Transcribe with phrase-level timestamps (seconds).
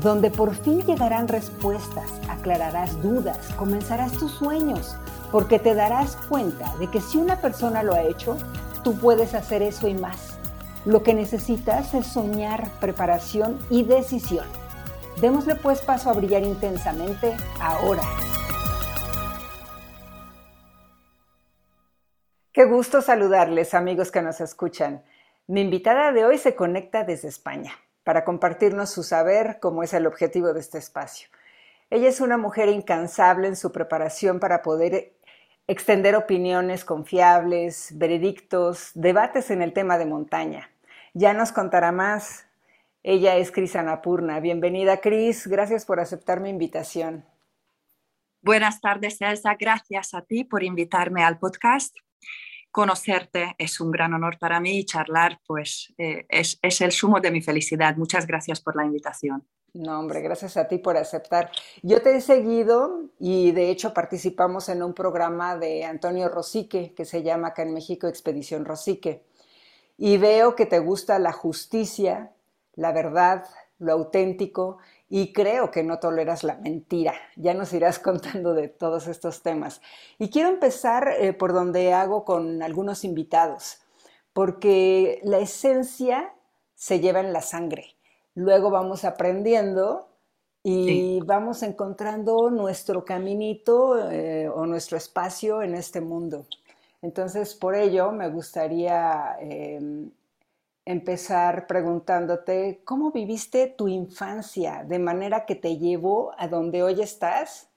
[0.00, 4.96] donde por fin llegarán respuestas, aclararás dudas, comenzarás tus sueños,
[5.30, 8.36] porque te darás cuenta de que si una persona lo ha hecho,
[8.82, 10.38] tú puedes hacer eso y más.
[10.84, 14.46] Lo que necesitas es soñar, preparación y decisión.
[15.20, 18.02] Démosle pues paso a brillar intensamente ahora.
[22.52, 25.04] Qué gusto saludarles amigos que nos escuchan.
[25.46, 27.72] Mi invitada de hoy se conecta desde España
[28.04, 31.28] para compartirnos su saber, como es el objetivo de este espacio.
[31.90, 35.12] Ella es una mujer incansable en su preparación para poder
[35.66, 40.70] extender opiniones confiables, veredictos, debates en el tema de montaña.
[41.14, 42.46] Ya nos contará más.
[43.02, 44.40] Ella es Cris Anapurna.
[44.40, 45.46] Bienvenida, Cris.
[45.46, 47.24] Gracias por aceptar mi invitación.
[48.40, 49.54] Buenas tardes, Elsa.
[49.58, 51.96] Gracias a ti por invitarme al podcast
[52.72, 57.20] conocerte es un gran honor para mí y charlar pues eh, es, es, el sumo
[57.20, 57.96] de mi felicidad.
[57.96, 59.46] Muchas gracias por la invitación.
[59.74, 61.50] No, hombre, gracias a ti por aceptar.
[61.82, 67.04] Yo te he seguido y de hecho participamos en un programa de Antonio Rosique que
[67.04, 69.24] se llama acá en México Expedición Rosique.
[69.96, 72.32] Y veo que te gusta la justicia,
[72.74, 73.44] la verdad,
[73.78, 74.78] lo auténtico
[75.14, 77.12] y creo que no toleras la mentira.
[77.36, 79.82] Ya nos irás contando de todos estos temas.
[80.18, 83.82] Y quiero empezar eh, por donde hago con algunos invitados,
[84.32, 86.32] porque la esencia
[86.74, 87.94] se lleva en la sangre.
[88.34, 90.08] Luego vamos aprendiendo
[90.62, 96.46] y vamos encontrando nuestro caminito eh, o nuestro espacio en este mundo.
[97.02, 100.10] Entonces, por ello, me gustaría em,
[100.84, 107.68] empezar preguntándote cómo viviste tu infancia de manera que te llevó a donde hoy estás.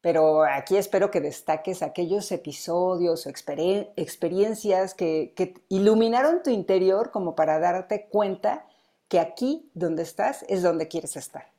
[0.00, 7.60] Pero aquí espero que destaques aquellos episodios o experiencias que, iluminaron tu interior como para
[7.60, 8.66] darte cuenta
[9.08, 11.52] que aquí donde estás es donde quieres estar.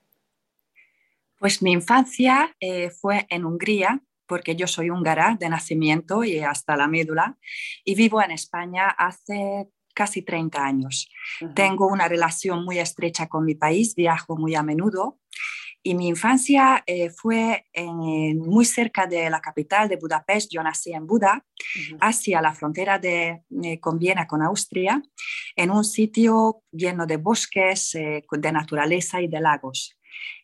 [1.40, 6.76] Pues mi infancia eh, fue en Hungría, porque yo soy húngara de nacimiento y hasta
[6.76, 7.38] la médula,
[7.86, 11.10] y vivo en España hace casi 30 años.
[11.56, 15.20] Tengo una relación muy estrecha con mi país, viajo muy a menudo
[15.86, 17.66] y mi infancia eh, fue
[18.36, 20.50] muy cerca de la capital de Budapest.
[20.50, 21.46] Yo nací en Buda,
[22.00, 25.04] hacia la frontera de, eh, con Viena, con Austria,
[25.58, 29.98] en un sitio lleno de bosques, eh, de naturaleza y de lagos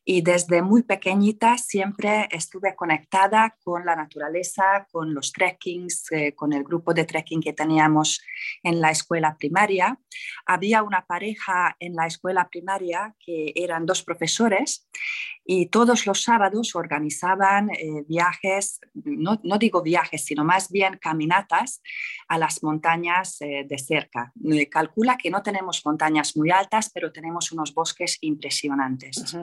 [0.05, 6.51] y desde muy pequeñita siempre estuve conectada con la naturaleza, con los trekkings, eh, con
[6.53, 8.19] el grupo de trekking que teníamos
[8.63, 9.99] en la escuela primaria.
[10.45, 14.89] Había una pareja en la escuela primaria que eran dos profesores
[15.51, 21.81] y todos los sábados organizaban eh, viajes, no, no, digo viajes, sino más bien caminatas
[22.27, 24.31] a las montañas eh, de cerca.
[24.69, 29.35] calcula que no tenemos montañas muy altas, pero tenemos unos bosques impresionantes.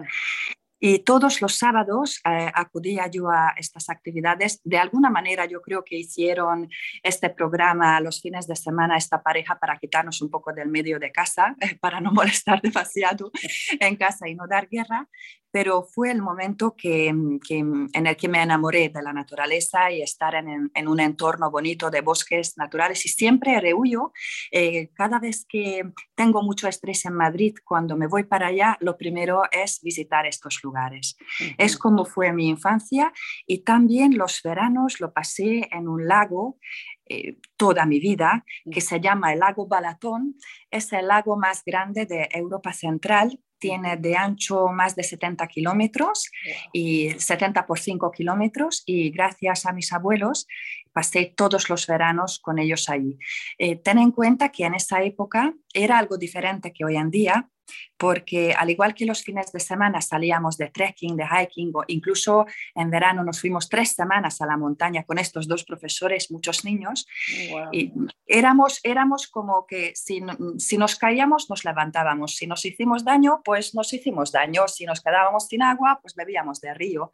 [0.78, 4.60] Y todos los sábados eh, acudía yo a estas actividades.
[4.62, 6.68] De alguna manera yo creo que hicieron
[7.02, 11.10] este programa los fines de semana, esta pareja, para quitarnos un poco del medio de
[11.10, 13.32] casa, para no molestar demasiado
[13.80, 15.08] en casa y no dar guerra
[15.56, 20.34] pero fue el momento que, en el que me enamoré de la naturaleza y estar
[20.34, 24.12] en, un entorno bonito de bosques naturales y siempre rehuyo,
[24.52, 25.82] eh, cada vez que
[26.14, 30.62] tengo mucho estrés en Madrid, cuando me voy para allá, lo primero es visitar estos
[30.62, 31.16] lugares.
[31.56, 33.10] Es como fue mi infancia
[33.46, 36.58] y también los veranos lo pasé en un lago
[37.08, 40.34] eh, toda mi vida, que se llama el lago Balatón.
[40.70, 46.30] Es el lago más grande de Europa Central tiene de ancho más de 70 kilómetros
[46.72, 50.46] y 70 por 5 kilómetros y gracias a mis abuelos
[50.92, 53.18] pasé todos los veranos con ellos allí.
[53.58, 57.50] Eh, ten en cuenta que en esa época era algo diferente que hoy en día
[57.96, 62.46] porque al igual que los fines de semana salíamos de trekking, de hiking o incluso
[62.74, 67.06] en verano nos fuimos tres semanas a la montaña con estos dos profesores, muchos niños,
[67.72, 67.92] y
[68.26, 70.22] éramos, éramos como que si,
[70.58, 75.00] si nos caíamos nos levantábamos, si nos hicimos daño, pues nos hicimos daño, si nos
[75.00, 77.10] quedábamos sin agua, pues bebíamos de río.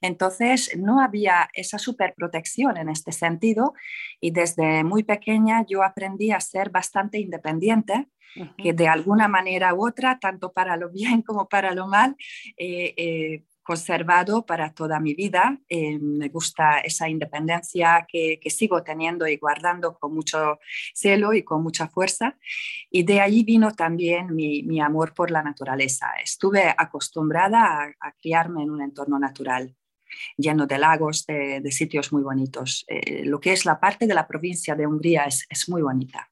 [0.00, 3.74] Entonces no había esa superprotección en este sentido
[4.20, 8.08] y desde muy pequeña yo aprendí a ser bastante independiente
[8.56, 12.16] que de alguna manera u otra, tanto para lo bien como para lo mal,
[12.56, 15.58] eh, conservado para toda mi vida.
[15.68, 20.60] Eh, me gusta esa independencia que, sigo teniendo y guardando con mucho
[20.94, 22.38] celo y con mucha fuerza.
[22.90, 26.12] Y de ahí vino también mi, amor por la naturaleza.
[26.22, 29.74] Estuve acostumbrada a, criarme en un entorno natural
[30.36, 32.84] lleno de lagos, de, sitios muy bonitos.
[32.86, 36.30] Eh, lo que es la parte de la provincia de Hungría es, es muy bonita.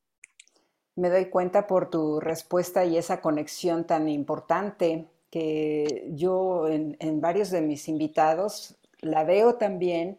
[0.94, 7.50] Me doy cuenta por tu respuesta y esa conexión tan importante que yo en, varios
[7.50, 10.18] de mis invitados la veo también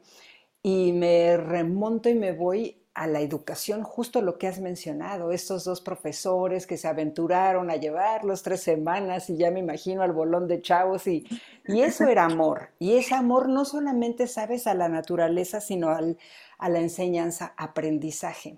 [0.64, 5.64] y me remonto y me voy a la educación, justo lo que has mencionado, estos
[5.64, 10.48] dos profesores que se aventuraron a llevarlos tres semanas y ya me imagino al bolón
[10.48, 11.26] de chavos y,
[11.66, 12.70] y eso era amor.
[12.80, 16.18] Y ese amor no solamente sabes a la naturaleza, sino al,
[16.58, 18.58] a la enseñanza, aprendizaje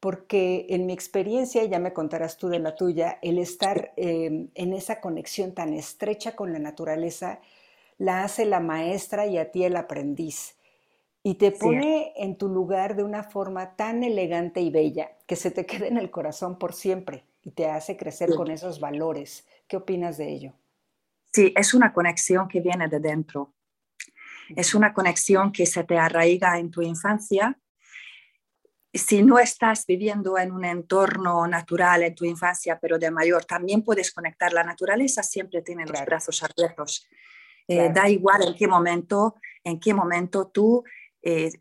[0.00, 4.72] porque en mi experiencia, ya me contarás tú de la tuya, el estar em, en
[4.72, 7.40] esa conexión tan estrecha con la naturaleza
[7.98, 10.56] la hace la maestra y a ti el aprendiz.
[11.22, 15.50] Y te pone en tu lugar de una forma tan elegante y bella que se
[15.50, 19.46] te queda en el corazón por siempre y te hace crecer con esos valores.
[19.68, 20.54] ¿Qué opinas de ello?
[21.30, 23.52] Sí, es una conexión que viene de dentro.
[24.56, 27.59] Es una conexión que se te arraiga en tu infancia
[28.92, 33.82] si no estás viviendo en un entorno natural en tu infancia, pero de mayor, también
[33.82, 34.52] puedes conectar.
[34.52, 37.06] La naturaleza siempre tiene los brazos abiertos.
[37.68, 40.82] Eh, da igual en qué momento, en qué momento tú
[41.22, 41.52] eh,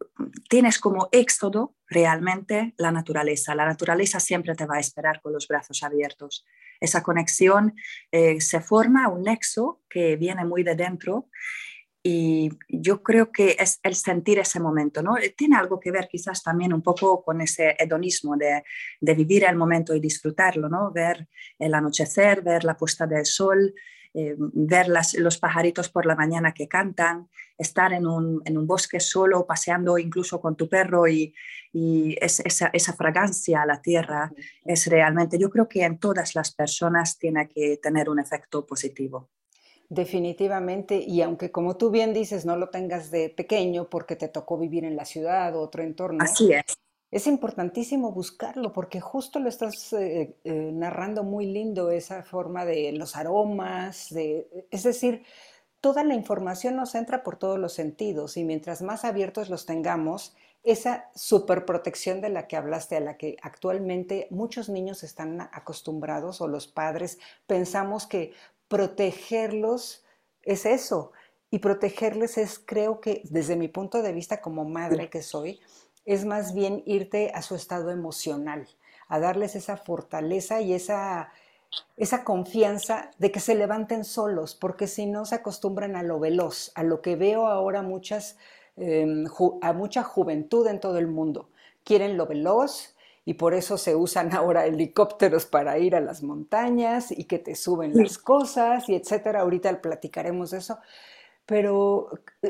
[0.49, 3.53] tienes como éxodo realmente la naturaleza.
[3.53, 6.45] La naturaleza siempre te va a esperar con los brazos abiertos.
[6.79, 7.75] Esa conexión
[8.11, 11.27] eh, se forma un nexo que viene muy de dentro
[12.01, 15.17] y yo creo que es el sentir ese momento, ¿no?
[15.17, 18.63] Eh, tiene algo que ver quizás también un poco con ese hedonismo de,
[19.01, 20.91] de vivir el momento y disfrutarlo, ¿no?
[20.91, 23.73] Ver el anochecer, ver la puesta del sol,
[24.13, 28.65] eh, ver las, los pajaritos por la mañana que cantan, estar en un, en un
[28.65, 31.35] bosque solo, paseando incluso con tu perro y,
[31.73, 34.31] y es, esa, esa, fragancia a la tierra
[34.63, 39.29] es realmente, yo creo que en todas las personas tiene que tener un efecto positivo.
[39.89, 44.57] Definitivamente, y aunque como tú bien dices, no lo tengas de pequeño porque te tocó
[44.57, 46.23] vivir en la ciudad o otro entorno.
[46.23, 46.77] Así es.
[47.11, 52.91] Es importantísimo buscarlo porque justo lo estás eh, eh, narrando muy lindo, esa forma de
[52.91, 55.23] los aromas, de, es decir,
[55.81, 60.35] toda la información nos entra por todos los sentidos y mientras más abiertos los tengamos,
[60.61, 66.47] esa superprotección de la que hablaste, a la que actualmente muchos niños están acostumbrados o
[66.47, 68.33] los padres pensamos que
[68.69, 70.05] protegerlos
[70.43, 71.11] es eso.
[71.51, 75.59] Y protegerles es, creo que desde mi punto de vista como madre que soy,
[76.05, 78.67] es más bien irte a su estado emocional,
[79.07, 81.31] a darles esa fortaleza y esa,
[81.97, 86.71] esa confianza de que se levanten solos, porque si no se acostumbran a lo veloz,
[86.75, 88.37] a lo que veo ahora muchas,
[88.77, 89.25] em,
[89.61, 91.49] a mucha juventud en todo el mundo.
[91.83, 92.95] Quieren lo veloz,
[93.25, 97.55] y por eso se usan ahora helicópteros para ir a las montañas y que te
[97.55, 99.41] suben las cosas y etcétera.
[99.41, 100.79] Ahorita platicaremos de eso,
[101.45, 102.09] pero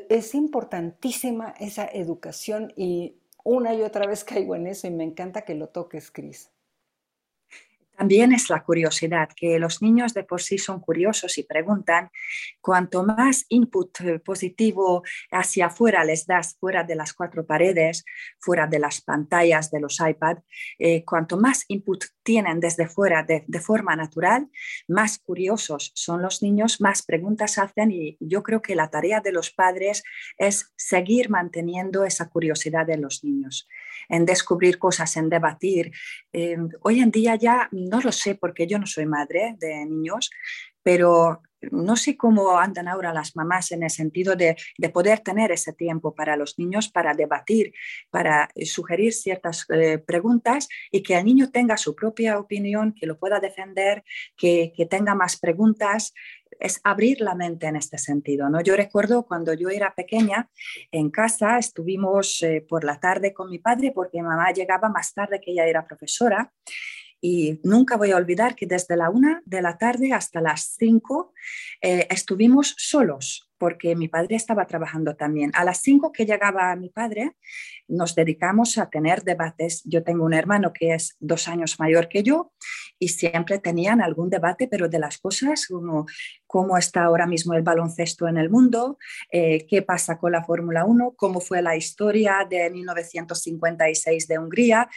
[0.09, 5.41] es importantísima esa educación y una y otra vez caigo en eso y me encanta
[5.43, 6.49] que lo toques, Cris.
[7.99, 12.09] También es la curiosidad, que los niños de por sí son curiosos y preguntan,
[12.61, 18.05] cuanto más input eh, positivo hacia afuera les das, fuera de las cuatro paredes,
[18.39, 20.37] fuera de las pantallas de los iPad,
[20.77, 24.49] eh, cuanto más input tienen desde fuera de, forma natural,
[24.87, 29.31] más curiosos son los niños, más preguntas hacen y yo creo que la tarea de
[29.31, 30.03] los padres
[30.37, 33.67] es seguir manteniendo esa curiosidad de los niños,
[34.09, 35.91] en descubrir cosas, en debatir.
[36.31, 40.29] Eh, hoy en día ya no lo sé porque yo no soy madre de niños,
[40.89, 44.57] pero no sé cómo andan ahora las mamás en el sentido de,
[44.91, 47.73] poder tener ese tiempo para los niños, para debatir,
[48.09, 53.19] para sugerir ciertas eh, preguntas y que el niño tenga su propia opinión, que lo
[53.19, 54.03] pueda defender,
[54.35, 56.11] que, tenga más preguntas.
[56.59, 58.49] Es abrir la mente en este sentido.
[58.49, 58.61] ¿no?
[58.61, 60.49] Yo recuerdo cuando yo era pequeña,
[60.91, 65.13] en casa estuvimos eh, por la tarde con mi padre porque mi mamá llegaba más
[65.13, 66.51] tarde que ella era profesora
[67.21, 71.33] y nunca voy a olvidar que desde la una de la tarde hasta las cinco
[71.81, 75.51] eh, estuvimos solos, porque mi padre estaba trabajando también.
[75.53, 77.33] A las 5 que llegaba mi padre,
[77.87, 79.81] nos dedicamos a tener debates.
[79.85, 82.53] Yo tengo un hermano que es dos años mayor que yo
[82.99, 86.05] y siempre tenían algún debate, pero de las cosas como
[86.45, 88.97] cómo está ahora mismo el baloncesto en el mundo,
[89.31, 94.89] eh, qué pasa con la Fórmula 1, cómo fue la historia de 1956 de Hungría.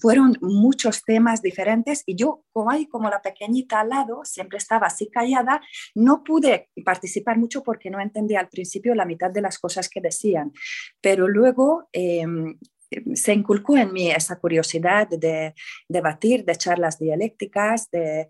[0.00, 4.86] Fueron muchos temas diferentes y yo, como ahí como la pequeñita al lado, siempre estaba
[4.86, 5.60] así callada,
[5.94, 10.00] no pude participar mucho porque no entendía al principio la mitad de las cosas que
[10.00, 10.52] decían,
[11.00, 11.88] pero luego...
[11.92, 12.56] Em,
[13.14, 15.54] se inculcó en mí esa curiosidad de
[15.88, 18.28] debatir, de charlas dialécticas, de,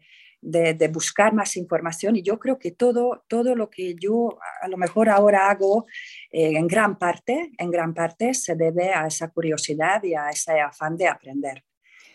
[0.93, 5.09] buscar más información y yo creo que todo, todo lo que yo a lo mejor
[5.09, 5.87] ahora hago
[6.31, 10.61] eh, en gran parte, en gran parte se debe a esa curiosidad y a ese
[10.61, 11.65] afán de aprender.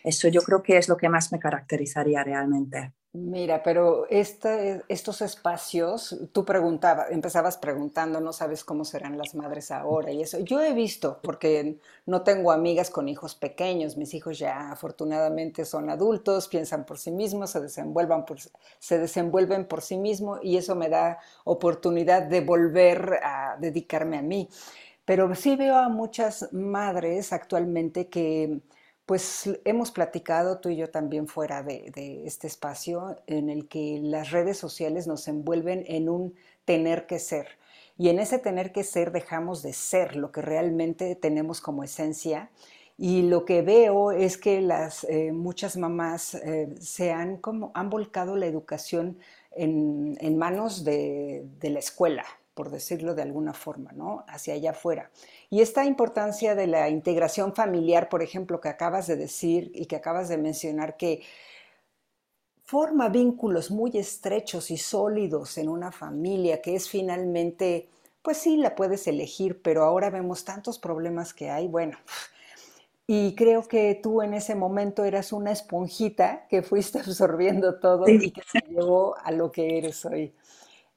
[0.10, 2.94] Eso yo creo que es lo que más me caracterizaría realmente.
[3.14, 10.12] Mira, pero estos espacios, tú preguntabas, empezabas preguntando, no sabes cómo serán las madres ahora
[10.12, 10.40] y eso.
[10.40, 15.92] Yo he visto, porque no tengo amigas con hijos pequeños, mis hijos ya afortunadamente son
[15.92, 18.38] adultos, piensan por sí mismos, se, desenvuelvan por,
[18.80, 24.24] se desenvuelven por sí mismos y eso me da oportunidad de volver a dedicarme a
[24.24, 24.50] mí.
[25.06, 28.62] Pero sí veo a muchas madres actualmente que
[29.10, 34.30] pues hemos platicado tú y yo también fuera de, este espacio en el que las
[34.30, 37.48] redes sociales nos envuelven en un tener que ser.
[37.98, 42.52] Y en ese tener que ser dejamos de ser lo que realmente tenemos como esencia.
[43.00, 47.90] Y lo que veo es que las eh, muchas mamás eh, se han como han
[47.90, 49.18] volcado la educación
[49.54, 52.26] en, manos de, de la escuela,
[52.60, 54.26] por decirlo de alguna forma, ¿no?
[54.28, 55.12] Hacia allá afuera.
[55.50, 59.96] Y esta importancia de la integración familiar, por ejemplo, que acabas de decir y que
[59.96, 61.22] acabas de mencionar, que
[62.66, 67.88] forma vínculos muy estrechos y sólidos en una familia, que es finalmente,
[68.22, 71.98] pues sí, la puedes elegir, pero ahora vemos tantos problemas que hay, bueno.
[73.08, 78.32] Y creo que tú en ese momento eras una esponjita que fuiste absorbiendo todo y
[78.32, 80.34] que te llevó a lo que eres hoy.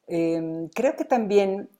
[0.06, 1.70] Em, creo que también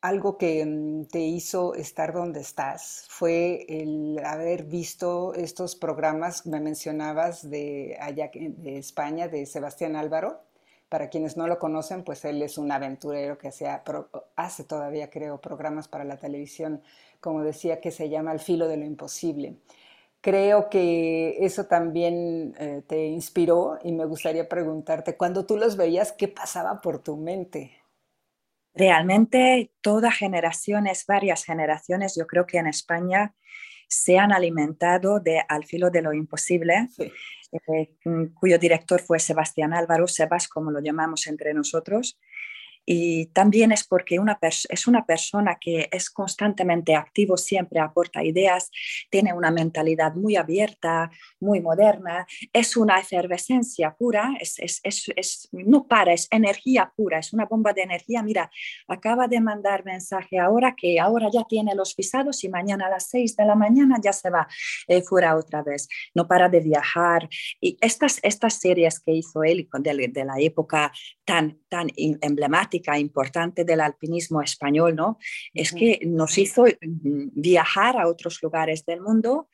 [0.00, 6.60] algo que mm, te hizo estar donde estás fue el haber visto estos programas, me
[6.60, 10.42] mencionabas de allá de España, de Sebastián Álvaro.
[10.90, 13.48] Para quienes no lo conocen, pues él es un aventurero que
[14.36, 16.82] hace todavía, creo, programas para la televisión,
[17.20, 19.56] como decía, que se llama Al filo de lo imposible.
[20.24, 26.12] Creo que eso también eh, te inspiró y me gustaría preguntarte, cuando tú los veías,
[26.12, 27.76] ¿qué pasaba por tu mente?
[28.72, 33.34] Realmente todas generaciones, varias generaciones, yo creo que en España
[33.86, 36.88] se han alimentado de Al filo de lo imposible,
[37.52, 37.94] eh,
[38.32, 42.18] cuyo director fue Sebastián Álvaro, Sebas, como lo llamamos entre nosotros,
[42.86, 48.70] y también es porque una es una persona que es constantemente activo, siempre aporta ideas,
[49.10, 51.10] tiene una mentalidad muy abierta,
[51.40, 57.32] muy moderna, es una efervescencia pura, es, es, es, no para, es energía pura, es
[57.32, 58.22] una bomba de energía.
[58.22, 58.50] Mira,
[58.88, 63.08] acaba de mandar mensaje ahora que ahora ya tiene los visados y mañana a las
[63.08, 64.46] 6 de la mañana ya se va
[64.88, 65.88] eh, fuera otra vez.
[66.14, 67.28] No para de viajar.
[67.60, 70.92] Y estas, estas series que hizo él de, de la época
[71.24, 75.18] tan, tan emblemática, importante del alpinismo español, ¿no?
[75.52, 79.48] Es que nos hizo mm, viajar a otros lugares del mundo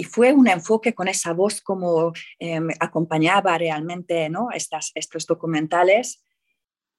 [0.00, 4.48] y fue un enfoque con esa voz como em, acompañaba realmente ¿no?
[4.50, 6.24] Estas, estos documentales.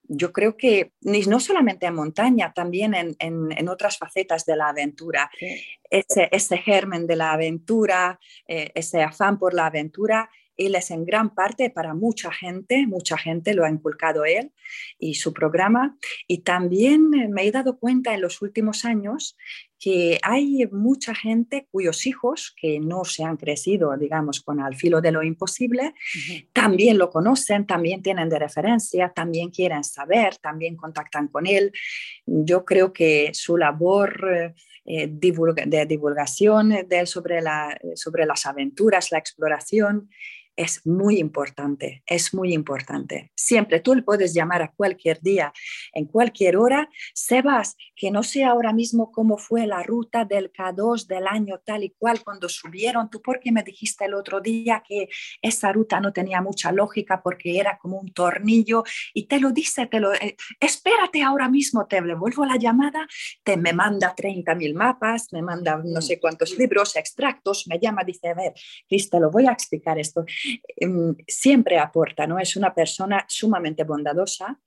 [0.04, 5.32] Yo creo que no solamente en montaña, también en, en, otras facetas de la aventura.
[5.90, 10.30] Ese, ese, germen de la aventura, eh, ese afán por la aventura,
[10.66, 14.52] él es en gran parte para mucha gente, mucha gente lo ha inculcado él
[15.00, 15.98] y su programa.
[16.28, 19.38] Y también me he dado cuenta en los últimos años
[19.82, 25.02] que hay mucha gente cuyos hijos que no se han crecido, digamos, con al filo
[25.02, 25.96] de lo imposible,
[26.54, 31.72] también lo conocen, también tienen de referencia, también quieren saber, también contactan con él.
[32.28, 34.54] Yo creo que su labor
[34.86, 40.10] eh, de divulgación de sobre, la, sobre las aventuras, la exploración,
[40.56, 43.32] es muy importante, es muy importante.
[43.36, 45.54] Siempre tú le puedes llamar a cualquier día,
[45.94, 51.08] en cualquier hora, Sebas, que no sé ahora mismo cómo fue la ruta del K2
[51.08, 55.10] del año tal y cual cuando subieron, tú porque me dijiste el otro día que
[55.42, 59.88] esa ruta no tenía mucha lógica porque era como un tornillo y te lo dice,
[59.88, 63.08] te lo, eh, espérate ahora mismo, te devuelvo la llamada,
[63.44, 68.30] te me manda 30.000 mapas, me manda no sé cuántos libros, extractos, me llama, dice,
[68.30, 68.54] a ver,
[68.88, 70.26] Cris, te lo voy a explicar esto
[71.28, 72.40] siempre aporta, ¿no?
[72.40, 74.60] Es una persona sumamente bondadosa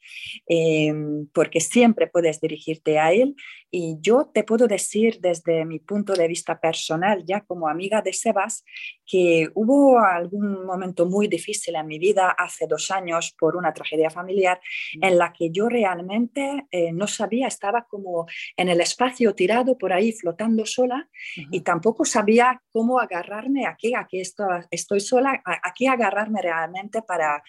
[0.47, 3.35] em, porque siempre puedes dirigirte a él
[3.77, 8.13] y yo te puedo decir desde mi punto de vista personal, ya como amiga de
[8.13, 8.65] Sebas,
[9.05, 14.11] que hubo algún momento muy difícil en mi vida hace dos años por una tragedia
[14.11, 14.61] familiar
[15.03, 18.27] en la que yo realmente eh, no sabía, estaba como
[18.57, 21.09] en el espacio tirado por ahí flotando sola
[21.51, 27.43] y tampoco sabía cómo agarrarme aquí, aquí estoy, estoy sola, aquí agarrarme realmente para,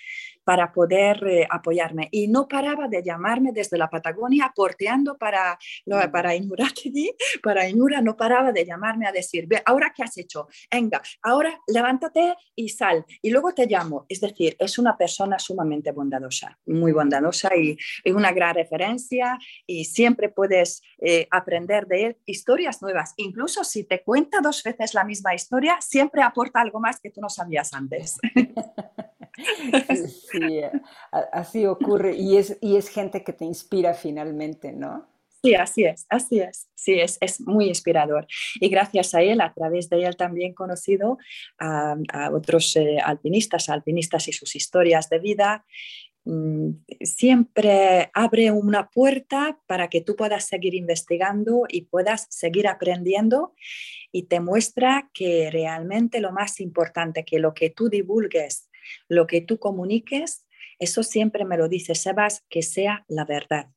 [0.46, 2.08] para poder eh, apoyarme.
[2.12, 6.12] Y no paraba de llamarme desde la Patagonia, porteando para, mm.
[6.12, 6.70] para Inura
[7.44, 11.60] para Inura, no paraba de llamarme a decir, ve, ahora qué has hecho, venga, ahora
[11.68, 14.06] levántate y sal, y luego te llamo.
[14.08, 19.38] Es decir, es una persona sumamente bondadosa, muy bondadosa y, una gran referencia
[19.68, 23.14] y siempre puedes eh, aprender de él historias nuevas.
[23.18, 27.20] Incluso si te cuenta dos veces la misma historia, siempre aporta algo más que tú
[27.20, 28.18] no sabías antes.
[30.38, 30.62] Sí,
[31.32, 35.08] así ocurre y es, y es gente que te inspira finalmente, ¿no?
[35.46, 38.26] Sí, así es, así es, sí, es, es muy inspirador.
[38.60, 41.20] Y gracias a él, a través de él también conocido
[41.60, 41.96] a,
[42.34, 45.64] otros eh, alpinistas, alpinistas y sus historias de vida,
[46.24, 46.70] mm,
[47.02, 53.54] siempre abre una puerta para que tú puedas seguir investigando y puedas seguir aprendiendo
[54.12, 58.72] y te muestra que realmente lo más importante, que lo que tú divulgues
[59.08, 60.46] lo que tú comuniques,
[60.80, 63.70] eso siempre me lo dice Sebas, que sea la verdad.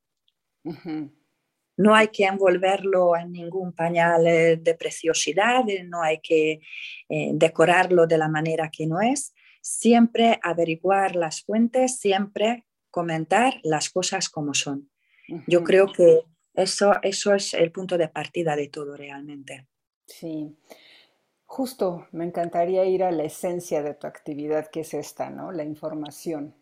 [1.76, 6.60] No hay que envolverlo en ningún pañal eh, de preciosidad, eh, no hay que
[7.08, 9.32] eh, decorarlo de la manera que no es.
[9.62, 14.90] Siempre averiguar las fuentes, siempre comentar las cosas como son.
[15.46, 16.22] Yo creo que
[16.54, 19.68] eso, eso es el punto de partida de todo realmente.
[20.06, 20.56] Sí.
[21.50, 25.50] Justo, me encantaría ir a la esencia de tu actividad, que es esta, ¿no?
[25.50, 26.54] La información.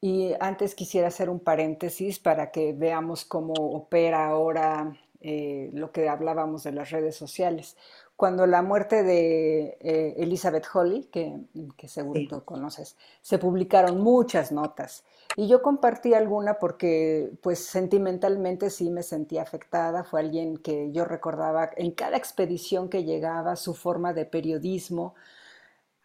[0.00, 6.08] Y antes quisiera hacer un paréntesis para que veamos cómo opera ahora eh, lo que
[6.08, 7.76] hablábamos de las redes sociales.
[8.16, 11.38] Cuando la muerte de eh, Elizabeth Holly, que,
[11.86, 15.04] seguro tú conoces, se publicaron muchas notas
[15.36, 20.02] y yo compartí alguna porque, pues, sentimentalmente sí me sentí afectada.
[20.02, 25.14] Fue alguien que yo recordaba en cada expedición que llegaba, su forma de periodismo.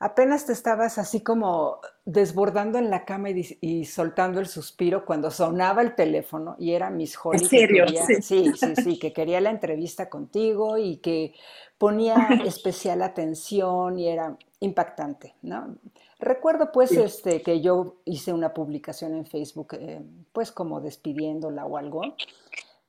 [0.04, 5.84] Apenas te estabas así como desbordando en la cama y, soltando el suspiro cuando sonaba
[5.84, 7.38] el teléfono y era Miss Holly.
[7.44, 7.86] ¿En serio?
[7.88, 8.22] sí.
[8.24, 11.36] sí, sí, sí, que quería la entrevista contigo y que
[11.78, 15.76] ponía especial atención y era impactante, ¿no?
[16.20, 20.02] Recuerdo pues este, que yo hice una publicación en Facebook, eh,
[20.34, 22.02] pues como despidiéndola o algo,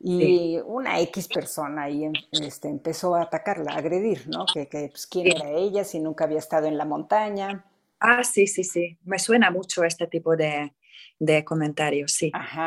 [0.03, 4.47] y una X persona ahí este, empezó a atacarla, a agredir, ¿no?
[4.53, 7.65] Que, que pues, quién era ella, si nunca había estado en la montaña.
[8.01, 8.99] Ah, sí, sí, sí.
[9.05, 10.73] Me suena mucho este tipo de,
[11.21, 12.31] de comentarios, sí.
[12.35, 12.67] Ajá.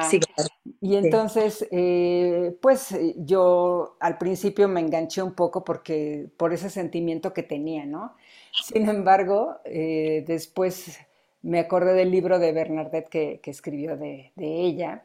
[0.79, 7.33] Y entonces, eh, pues yo al principio me enganché un poco porque por ese sentimiento
[7.33, 8.15] que tenía, ¿no?
[8.63, 10.99] Sin embargo, eh, después
[11.41, 15.03] me acordé del libro de Bernadette que, escribió de, ella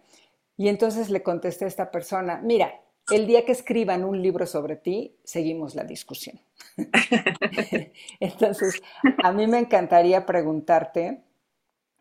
[0.60, 4.76] y entonces le contesté a esta persona, mira, el día que escriban un libro sobre
[4.76, 6.38] ti, seguimos la discusión.
[8.20, 8.82] entonces,
[9.24, 11.24] a mí me encantaría preguntarte,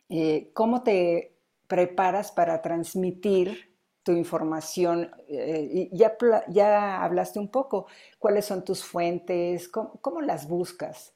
[0.09, 5.09] eh, ¿cómo te preparas para transmitir tu información?
[5.29, 6.17] Eh, ya,
[6.49, 9.69] ya hablaste un poco, ¿cuáles son tus fuentes?
[9.69, 11.13] cómo las buscas?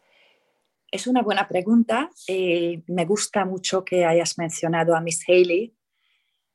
[0.90, 2.10] Es una buena pregunta.
[2.26, 5.76] Eh, me gusta mucho que hayas mencionado a Miss Haley.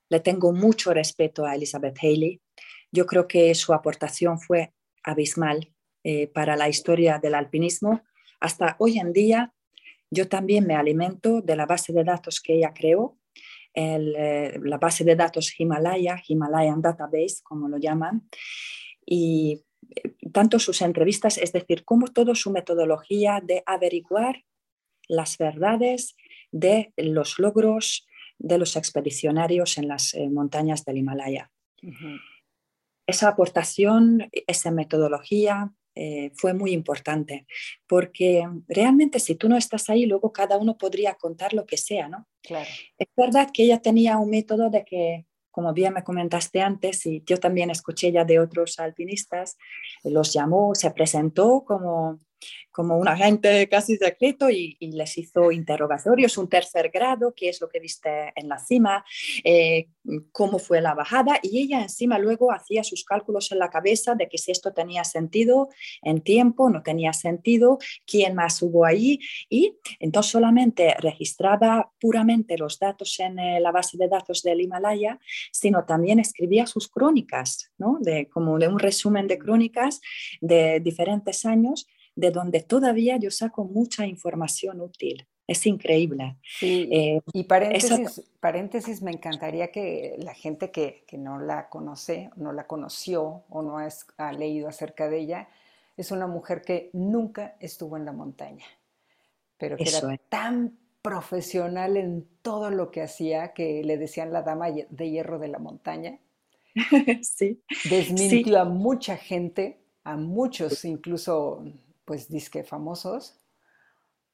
[0.08, 2.40] Le tengo mucho respeto a Elizabeth Haley.
[2.90, 5.72] Yo creo que su aportación fue abismal
[6.04, 8.02] eh, para la historia del alpinismo.
[8.40, 9.52] Hasta hoy en día,
[10.10, 13.18] yo también me alimento de la base de datos que ella creó,
[13.74, 18.28] eh, la base de datos Himalaya, Himalayan Database, como lo llaman.
[19.04, 19.62] Y
[20.32, 24.44] tanto sus entrevistas, es decir, como toda su metodología de averiguar
[25.08, 26.16] las verdades
[26.50, 28.07] de los logros
[28.38, 31.50] de los expedicionarios en las eh, montañas del Himalaya.
[33.06, 37.46] Esa aportación, esa metodología eh, fue muy importante,
[37.86, 42.08] porque realmente si tú no estás ahí, luego cada uno podría contar lo que sea,
[42.08, 42.28] ¿no?
[42.42, 42.68] Claro.
[42.98, 45.26] Es verdad que ella tenía un método de que
[45.58, 49.56] como bien me comentaste antes, y yo también escuché ya de otros alpinistas,
[50.04, 52.20] los llamó, se presentó como
[52.70, 57.68] como un agente casi secreto y, les hizo interrogatorios, un tercer grado, qué es lo
[57.68, 59.04] que viste en la cima,
[59.42, 59.88] eh,
[60.32, 64.28] cómo fue la bajada y ella encima luego hacía sus cálculos en la cabeza de
[64.28, 65.68] que si esto tenía sentido
[66.02, 72.78] en tiempo, no tenía sentido, quién más hubo ahí y entonces solamente registraba puramente los
[72.78, 75.18] datos en eh, la base de datos del Himalaya,
[75.52, 77.98] sino también escribía sus crónicas, ¿no?
[78.00, 80.00] de, como de un resumen de crónicas
[80.40, 85.24] de diferentes años de donde todavía yo saco mucha información útil.
[85.46, 86.36] Es increíble.
[86.60, 92.66] Eh, y paréntesis, paréntesis, me encantaría que la gente que, no la conoce, no la
[92.66, 95.48] conoció o no ha leído acerca de ella,
[95.96, 98.66] es una mujer que nunca estuvo en la montaña,
[99.56, 104.70] pero que era tan profesional en todo lo que hacía que le decían la dama
[104.70, 106.18] de hierro de la montaña.
[107.22, 107.62] sí.
[107.88, 111.62] Desmintió a mucha gente, a muchos incluso
[112.08, 113.38] pues disque famosos.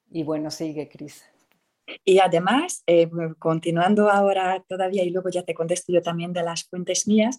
[0.08, 1.24] Y bueno, sigue, Cris.
[2.04, 6.64] Y además, eh, continuando ahora todavía, y luego ya te contesto yo también de las
[6.64, 7.36] fuentes mías,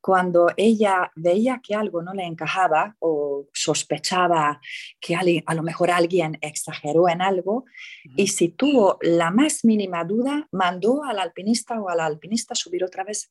[0.00, 4.58] cuando ella veía que algo no le encajaba o sospechaba
[5.00, 7.66] que a lo mejor alguien exageró en algo,
[8.16, 13.04] y si tuvo la más mínima duda, mandó al alpinista o al alpinista subir otra
[13.04, 13.30] vez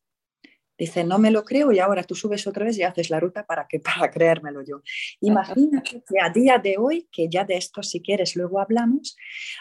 [0.77, 3.45] Dice, no me lo creo y ahora tú subes otra vez y haces la ruta
[3.45, 4.81] para, que, para creérmelo yo.
[5.21, 9.15] Imagínate que a día de hoy, que ya de esto si quieres luego hablamos,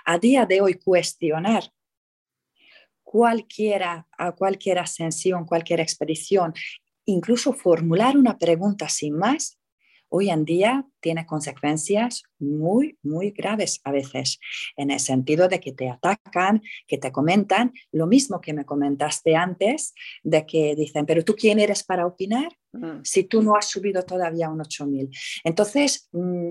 [0.04, 1.64] a día de hoy cuestionar
[3.02, 6.54] cualquiera, a cualquier ascensión, cualquier expedición,
[7.04, 9.58] incluso formular una pregunta sin más,
[10.14, 14.38] hoy en día tiene consecuencias muy, muy graves a veces,
[14.76, 19.34] en el sentido de que te atacan, que te comentan lo mismo que me comentaste
[19.34, 23.00] antes, de que dicen, pero tú quién eres para opinar mm.
[23.02, 25.10] si tú no has subido todavía un 8000.
[25.44, 26.50] Entonces, mm,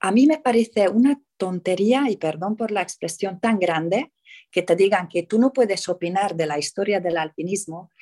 [0.00, 4.12] a mí me parece una tontería, y perdón por la expresión tan grande,
[4.50, 7.92] que te digan que tú no puedes opinar de la historia del alpinismo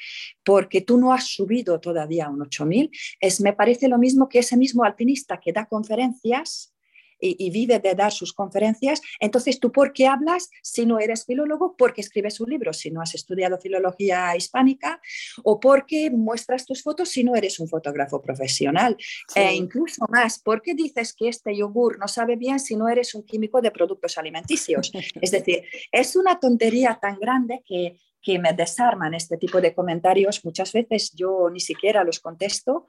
[0.44, 4.56] porque tú no has subido todavía un 8000, es, me parece lo mismo que ese
[4.56, 6.75] mismo alpinista que da conferencias
[7.20, 11.74] y, vive de dar sus conferencias, entonces tú por qué hablas si no eres filólogo,
[11.76, 15.00] porque escribes un libro si no has estudiado filología hispánica
[15.42, 18.96] o porque muestras tus fotos si no eres un fotógrafo profesional.
[19.34, 23.14] E incluso más, ¿por qué dices que este yogur no sabe bien si no eres
[23.14, 24.92] un químico de productos alimenticios?
[25.20, 30.44] es decir, es una tontería tan grande que que me desarman este tipo de comentarios,
[30.44, 32.88] muchas veces yo ni siquiera los contesto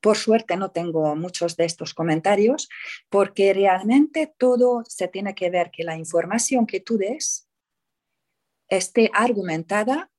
[0.00, 2.68] por suerte no tengo muchos de estos comentarios
[3.08, 7.48] porque realmente todo se tiene que ver que la información que tú des
[8.68, 10.10] esté argumentada,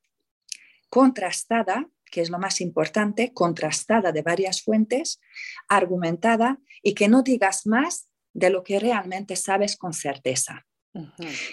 [0.90, 5.22] contrastada, que es lo más importante, contrastada de varias fuentes,
[5.68, 10.66] argumentada y que no digas más de lo que realmente sabes con certeza.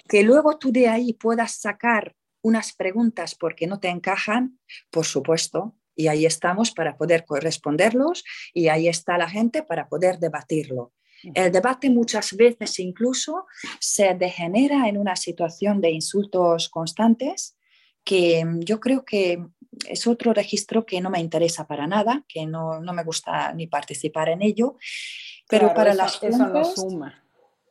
[0.08, 4.58] Que luego tú de ahí puedas sacar unas preguntas porque no te encajan,
[4.90, 8.22] por supuesto, y ahí estamos para poder responderlos
[8.54, 10.92] y ahí está la gente para poder debatirlo.
[11.34, 13.46] El debate muchas veces incluso
[13.80, 17.56] se degenera en una situación de insultos constantes
[18.04, 19.44] que yo creo que
[19.88, 23.66] es otro registro que no me interesa para nada, que no, no me gusta ni
[23.66, 24.76] participar en ello.
[25.48, 27.22] Pero para las eso no suma.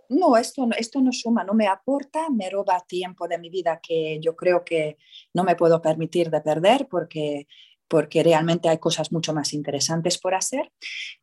[0.09, 4.19] No, esto, esto no suma, no me aporta, me roba tiempo de mi vida que
[4.21, 4.97] yo creo que
[5.33, 7.47] no me puedo permitir de perder porque
[7.87, 10.71] porque realmente hay cosas mucho más interesantes por hacer,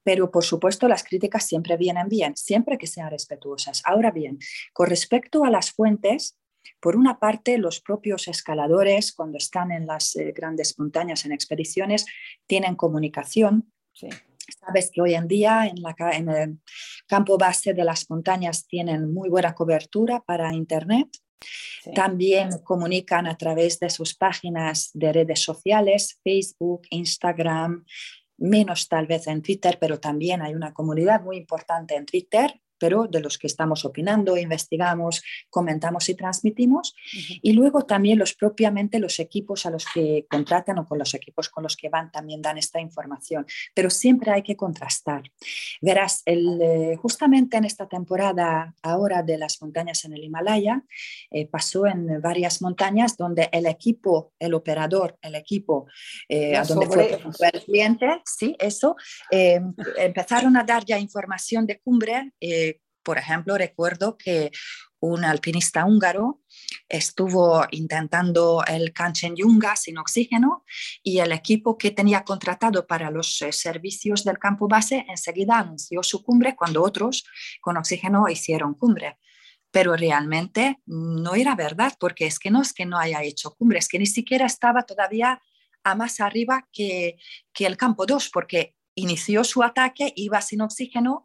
[0.03, 3.83] pero por supuesto las críticas siempre vienen bien, siempre que sean respetuosas.
[3.85, 4.38] Ahora bien,
[4.72, 6.38] con respecto a las fuentes,
[6.81, 12.07] por una parte, los propios escaladores, cuando están en las eh, grandes montañas, en expediciones,
[12.46, 13.72] tienen comunicación.
[14.61, 16.61] Sabes que hoy en día en, la, en el
[17.07, 21.09] campo base de las montañas tienen muy buena cobertura para Internet.
[21.94, 27.85] También comunican a través de sus páginas de redes sociales, Facebook, Instagram,
[28.38, 33.07] menos tal vez en Twitter, pero también hay una comunidad muy importante en Twitter pero
[33.07, 36.97] de los que estamos opinando, investigamos, comentamos y transmitimos.
[37.40, 41.49] Y luego también los propiamente los equipos a los que contratan o con los equipos
[41.49, 43.47] con los que van también dan esta información.
[43.73, 45.23] Pero siempre hay que contrastar.
[45.81, 50.83] Verás, el, eh, justamente en esta temporada ahora de las montañas en el Himalaya,
[51.31, 55.87] eh, pasó en varias montañas donde el equipo, el operador, el equipo
[56.29, 57.21] eh, a donde fue
[57.53, 58.97] el cliente, sí, eso,
[59.31, 62.33] empezaron a dar ya información de cumbre
[63.03, 64.51] por ejemplo, recuerdo que
[65.03, 66.41] un alpinista húngaro
[66.88, 70.65] estuvo intentando el Kanchenjunga sin oxígeno
[71.03, 76.05] y el equipo que tenía contratado para los eh, servicios del campo base enseguida anunció
[76.05, 77.25] su cumbre cuando otros
[77.61, 79.19] con oxígeno hicieron cumbre.
[79.73, 83.81] Pero realmente no era verdad, porque es que no es que no haya hecho cumbre,
[83.81, 85.41] es que ni siquiera estaba todavía
[85.83, 87.17] a más arriba que,
[87.53, 91.24] que el campo 2, porque inició su ataque, iba sin oxígeno,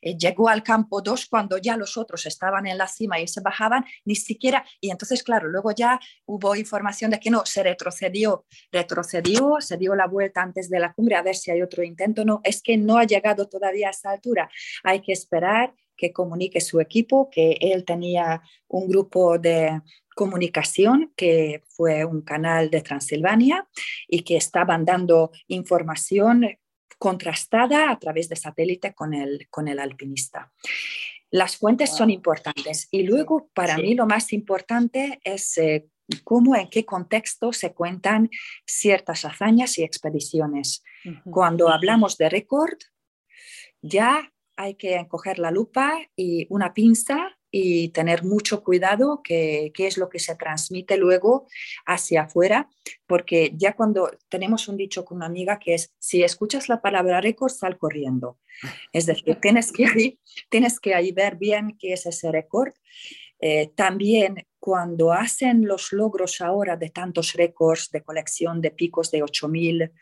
[0.00, 3.40] eh, llegó al campo 2 cuando ya los otros estaban en la cima y se
[3.40, 8.44] bajaban, ni siquiera, y entonces claro, luego ya hubo información de que no, se retrocedió,
[8.70, 12.24] retrocedió, se dio la vuelta antes de la cumbre a ver si hay otro intento,
[12.24, 14.50] no, es que no ha llegado todavía a esa altura,
[14.82, 19.80] hay que esperar que comunique su equipo, que él tenía un grupo de
[20.14, 23.66] comunicación que fue un canal de Transilvania
[24.08, 26.46] y que estaban dando información
[26.98, 30.52] contrastada a través de satélite con el, con el alpinista.
[31.30, 35.86] Las fuentes son importantes y luego para mí lo más importante es eh,
[36.24, 38.30] cómo, en qué contexto se cuentan
[38.64, 40.82] ciertas hazañas y expediciones.
[41.24, 42.78] Cuando hablamos de récord,
[43.82, 49.96] ya hay que coger la lupa y una pinza y tener mucho cuidado qué es
[49.98, 51.46] lo que se transmite luego
[51.86, 52.68] hacia afuera,
[53.06, 57.20] porque ya cuando tenemos un dicho con una amiga que es, si escuchas la palabra
[57.20, 58.38] récord, sal corriendo.
[58.92, 62.72] Es decir, tienes que ahí, tienes que ahí ver bien qué es ese récord.
[63.38, 69.22] Eh, también cuando hacen los logros ahora de tantos récords de colección de picos de
[69.22, 69.92] 8000,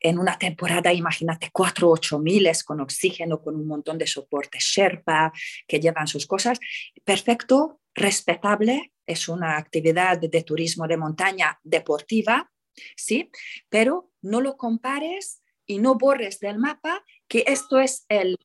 [0.00, 5.32] en una temporada, imagínate, cuatro ocho miles con oxígeno, con un montón de soportes Sherpa
[5.66, 6.60] que llevan sus cosas.
[7.04, 12.50] Perfecto, respetable, es una actividad de turismo de montaña deportiva,
[12.96, 13.30] ¿sí?
[13.68, 18.36] Pero no lo compares y no borres del mapa que esto es el,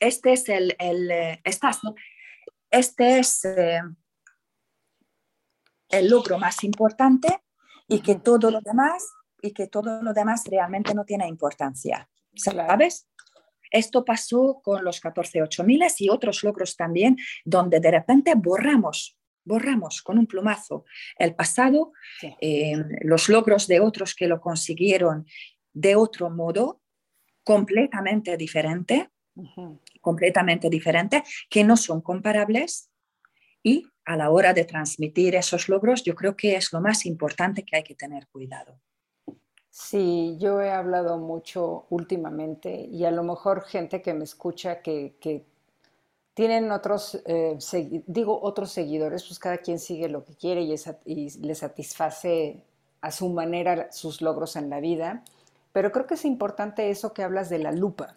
[0.00, 1.80] este es el, el eh, estás,
[2.70, 3.80] este es eh,
[5.88, 7.42] el logro más importante
[7.88, 9.06] y que todo lo demás
[9.42, 12.08] y que todo lo demás realmente no tiene importancia.
[12.34, 13.08] ¿Sabes?
[13.70, 20.18] Esto pasó con los 14.8000 y otros logros también, donde de repente borramos, borramos con
[20.18, 20.84] un plumazo
[21.18, 21.92] el pasado,
[22.40, 25.26] eh, los logros de otros que lo consiguieron
[25.72, 26.82] de otro modo,
[27.42, 29.10] completamente diferente,
[30.00, 32.90] completamente diferente, que no son comparables
[33.62, 37.64] y a la hora de transmitir esos logros, yo creo que es lo más importante
[37.64, 38.80] que hay que tener cuidado.
[39.72, 45.46] Sí, yo he hablado mucho últimamente y a lo mejor gente que me escucha que,
[46.34, 47.58] tienen otros, eh,
[48.06, 50.74] digo otros seguidores, pues cada quien sigue lo que quiere y,
[51.06, 52.62] y le satisface
[53.00, 55.24] a su manera sus logros en la vida.
[55.72, 58.16] Pero creo que es importante eso que hablas de la lupa,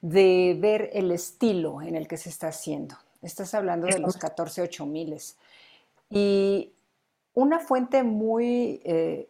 [0.00, 2.94] de ver el estilo en el que se está haciendo.
[3.20, 5.36] Estás hablando de los 14 miles.
[6.08, 6.72] Y
[7.34, 9.28] una fuente muy eh,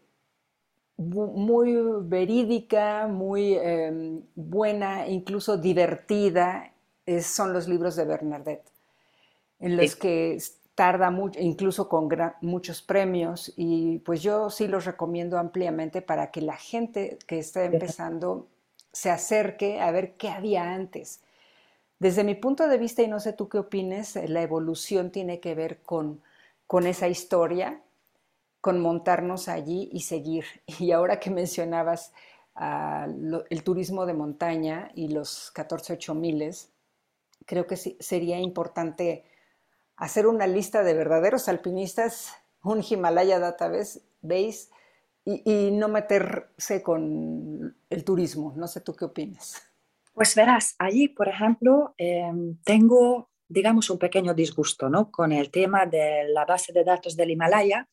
[0.98, 6.72] muy verídica, muy em, buena, incluso divertida,
[7.22, 8.70] son los libros de Bernadette,
[9.60, 10.38] en los que
[10.74, 12.08] tarda mucho, incluso con
[12.42, 17.64] muchos premios, y pues yo sí los recomiendo ampliamente para que la gente que está
[17.64, 18.46] empezando
[18.92, 21.20] se acerque a ver qué había antes.
[21.98, 25.54] Desde mi punto de vista, y no sé tú qué opines, la evolución tiene que
[25.54, 26.20] ver con,
[26.66, 27.80] con esa historia,
[28.60, 30.44] con montarnos allí y seguir.
[30.78, 32.12] Y ahora que mencionabas
[32.54, 33.06] ah,
[33.50, 36.72] el turismo de montaña y los 14 miles,
[37.46, 39.24] creo que sería importante
[39.96, 44.70] hacer una lista de verdaderos alpinistas, un Himalaya Database, ¿veis?
[45.24, 48.54] Y, no meterse con el turismo.
[48.56, 49.62] No sé tú qué opinas.
[50.14, 55.10] Pues verás, allí, por ejemplo, em, tengo, digamos, un pequeño disgusto ¿no?
[55.10, 57.88] con el tema de la base de datos del Himalaya,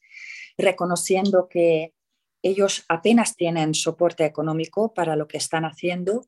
[0.58, 1.94] reconociendo que
[2.41, 6.28] ellos apenas tienen soporte económico para lo que están haciendo.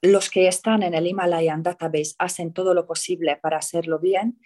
[0.00, 4.40] Los que están en el Himalayan Database hacen todo lo posible para hacerlo bien,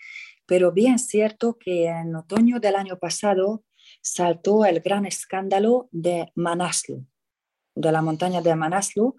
[0.46, 3.64] pero bien cierto que en otoño del año pasado
[4.00, 7.06] saltó el gran escándalo de Manaslu,
[7.74, 9.16] de la montaña de Manaslu,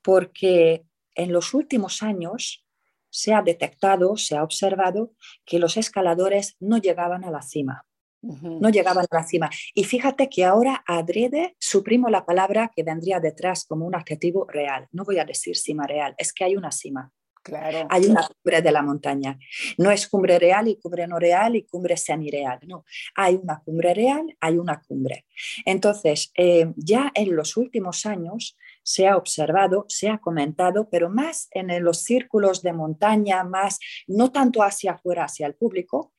[0.00, 0.84] porque
[1.16, 2.64] en los últimos años
[3.10, 5.12] se ha detectado, se ha observado
[5.44, 7.84] que los escaladores no llegaban a la cima
[8.24, 9.50] no llegaban a la cima.
[9.74, 14.88] Y fíjate que ahora adrede suprimo la palabra que vendría detrás como un adjetivo real.
[14.92, 17.12] No voy a decir cima real, es que hay una cima.
[17.44, 17.86] Claro.
[17.90, 19.38] Hay una cumbre de la montaña.
[19.76, 22.60] No es cumbre real y cumbre no real y cumbre semi-real.
[22.66, 25.26] No, hay una cumbre real, hay una cumbre.
[25.66, 31.48] Entonces, eh, ya en los últimos años se ha observado, se ha comentado, pero más
[31.50, 36.13] en los círculos de montaña, más no tanto hacia afuera, hacia el público,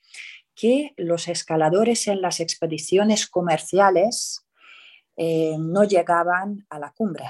[0.56, 4.46] que los escaladores en las expediciones comerciales
[5.18, 7.26] eh, no llegaban a la cumbre.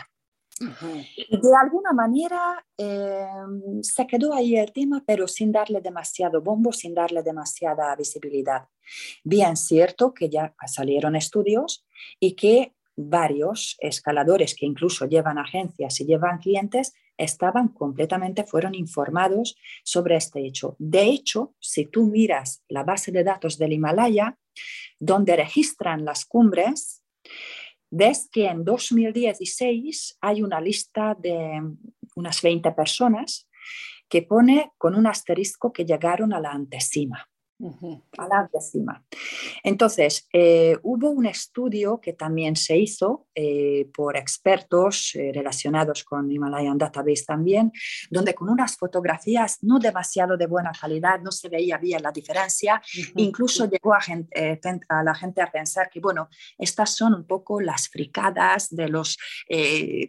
[0.58, 6.94] De alguna manera em, se quedó ahí el tema, pero sin darle demasiado bombo, sin
[6.94, 8.70] darle demasiada visibilidad.
[9.24, 11.86] Bien, cierto que ya salieron estudios
[12.22, 19.56] y que varios escaladores que incluso llevan agencias y llevan clientes estaban completamente, fueron informados
[19.84, 20.76] sobre este hecho.
[20.80, 24.38] De hecho, si tú miras la base de datos del Himalaya,
[25.00, 27.04] donde registran las cumbres,
[27.90, 31.62] ves que en 2016 hay una lista de
[32.16, 33.50] unas 20 personas
[34.10, 37.30] que pone con un asterisco que llegaron a la antesima
[38.18, 39.02] a la décima.
[39.64, 46.30] Entonces, eh, hubo un estudio que también se hizo eh, por expertos eh, relacionados con
[46.30, 47.72] Himalayan Database también,
[48.10, 52.82] donde con unas fotografías no demasiado de buena calidad no se veía bien la diferencia,
[53.16, 54.00] incluso llegó a,
[54.90, 59.18] a, la gente a pensar que, bueno, estas son un poco las fricadas de los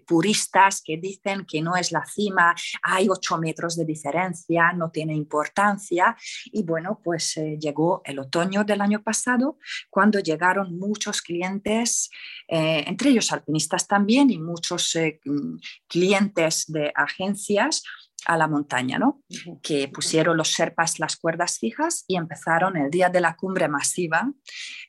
[0.06, 5.14] puristas que dicen que no es la cima, hay 8 metros de diferencia, no tiene
[5.14, 9.58] importancia, y bueno, pues llegó el otoño del año pasado,
[9.90, 12.10] cuando llegaron muchos clientes,
[12.48, 15.56] eh, entre ellos alpinistas también y muchos eh, mm,
[15.88, 17.82] clientes de agencias
[18.26, 19.22] a la montaña, ¿no?
[19.62, 24.32] que pusieron los Sherpas las cuerdas fijas y empezaron el día de la cumbre masiva,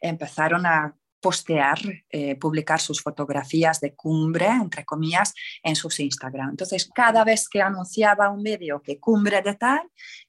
[0.01, 0.95] empezaron a
[1.27, 1.77] postear,
[2.09, 6.51] eh, publicar sus fotografías de cumbre, entre comillas, en sus Instagram.
[6.51, 9.81] Entonces, cada vez que anunciaba un medio que cumbre de tal,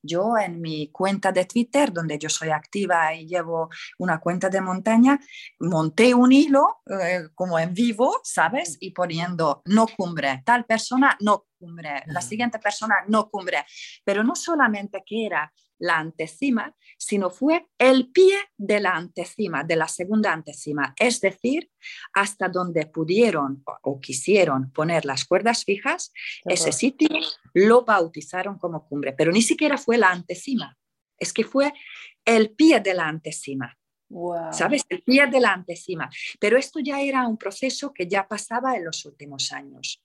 [0.03, 4.61] yo en mi cuenta de Twitter, donde yo soy activa y llevo una cuenta de
[4.61, 5.21] montaña,
[5.61, 8.77] monté un hilo eh, como en vivo, ¿sabes?
[8.81, 13.65] Y poniendo no cumbre, tal persona no cumbre, la siguiente persona no cumbre.
[14.03, 19.77] Pero no solamente que era la antecima, sino fue el pie de la antecima, de
[19.77, 21.71] la segunda antecima, es decir,
[22.13, 26.13] hasta donde pudieron o, quisieron poner las cuerdas fijas,
[26.45, 27.09] ese sitio
[27.55, 30.77] lo bautizaron como cumbre, pero ni siquiera fue la antecima,
[31.19, 31.73] es que fue
[32.25, 33.75] el pie de la antecima.
[34.53, 34.85] ¿Sabes?
[34.89, 36.09] El pie de la antecima.
[36.41, 40.03] Pero esto ya era un proceso que ya pasaba en los últimos años.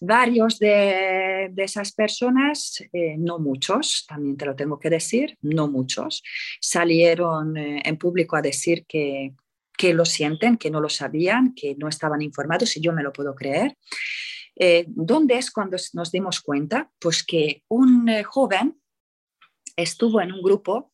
[0.00, 6.22] Varios de, esas personas, eh, no muchos, también te lo tengo que decir, no muchos,
[6.60, 9.32] salieron eh, en público a decir que,
[9.76, 13.12] que, lo sienten, que no lo sabían, que no estaban informados y yo me lo
[13.12, 13.76] puedo creer.
[14.56, 16.90] Eh, ¿Dónde es cuando nos dimos cuenta?
[16.98, 18.80] Pues que un joven
[19.76, 20.92] estuvo en un grupo,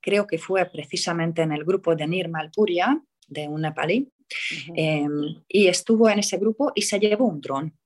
[0.00, 4.12] creo que fue precisamente en el grupo de Nirmal Puria, de un nepalí,
[4.74, 7.79] em, y estuvo en ese grupo y se llevó un dron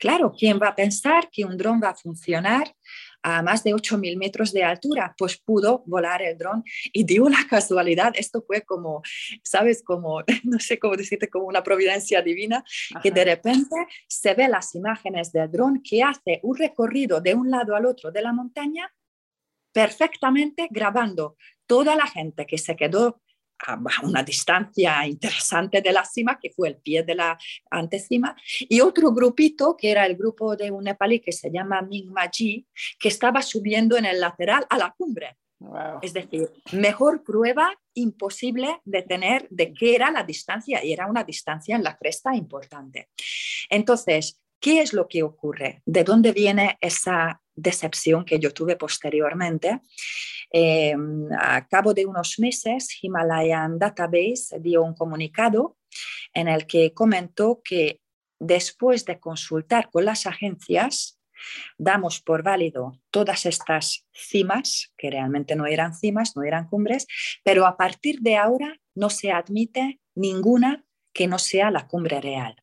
[0.00, 2.74] Claro, ¿quién va a pensar que un dron va a funcionar
[3.22, 5.14] a más de 8.000 metros de altura?
[5.18, 9.02] Pues pudo volar el dron y dio la casualidad, esto fue como,
[9.44, 9.82] ¿sabes?
[9.84, 12.64] Como, no sé cómo decirte, como una providencia divina,
[13.02, 13.76] que de repente
[14.08, 18.10] se ve las imágenes del dron que hace un recorrido de un lado al otro
[18.10, 18.90] de la montaña
[19.70, 21.36] perfectamente grabando
[21.66, 23.20] toda la gente que se quedó
[23.66, 27.38] a una distancia interesante de la cima, que fue el pie de la
[27.70, 32.66] antecima, y otro grupito, que era el grupo de un nepalí que se llama Mingmaji,
[32.98, 35.36] que estaba subiendo en el lateral a la cumbre.
[36.00, 41.24] Es decir, mejor prueba imposible de tener de qué era la distancia, y era una
[41.24, 43.10] distancia en la cresta importante.
[43.68, 45.82] Entonces, ¿qué es lo que ocurre?
[45.84, 49.80] ¿De dónde viene esa decepción que yo tuve posteriormente?
[50.52, 50.94] Eh,
[51.38, 55.76] a cabo de unos meses, Himalayan Database dio un comunicado
[56.34, 58.00] en el que comentó que
[58.38, 61.20] después de consultar con las agencias,
[61.78, 67.06] damos por válido todas estas cimas, que realmente no eran cimas, no eran cumbres,
[67.44, 72.56] pero a partir de ahora no se admite ninguna que no sea la cumbre real.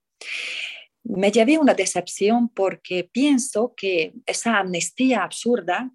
[1.04, 5.92] Me llevé una decepción porque pienso que esa amnistía absurda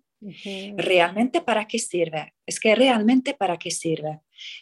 [0.77, 2.35] ¿Realmente para qué sirve?
[2.47, 4.21] Es que realmente para qué sirve.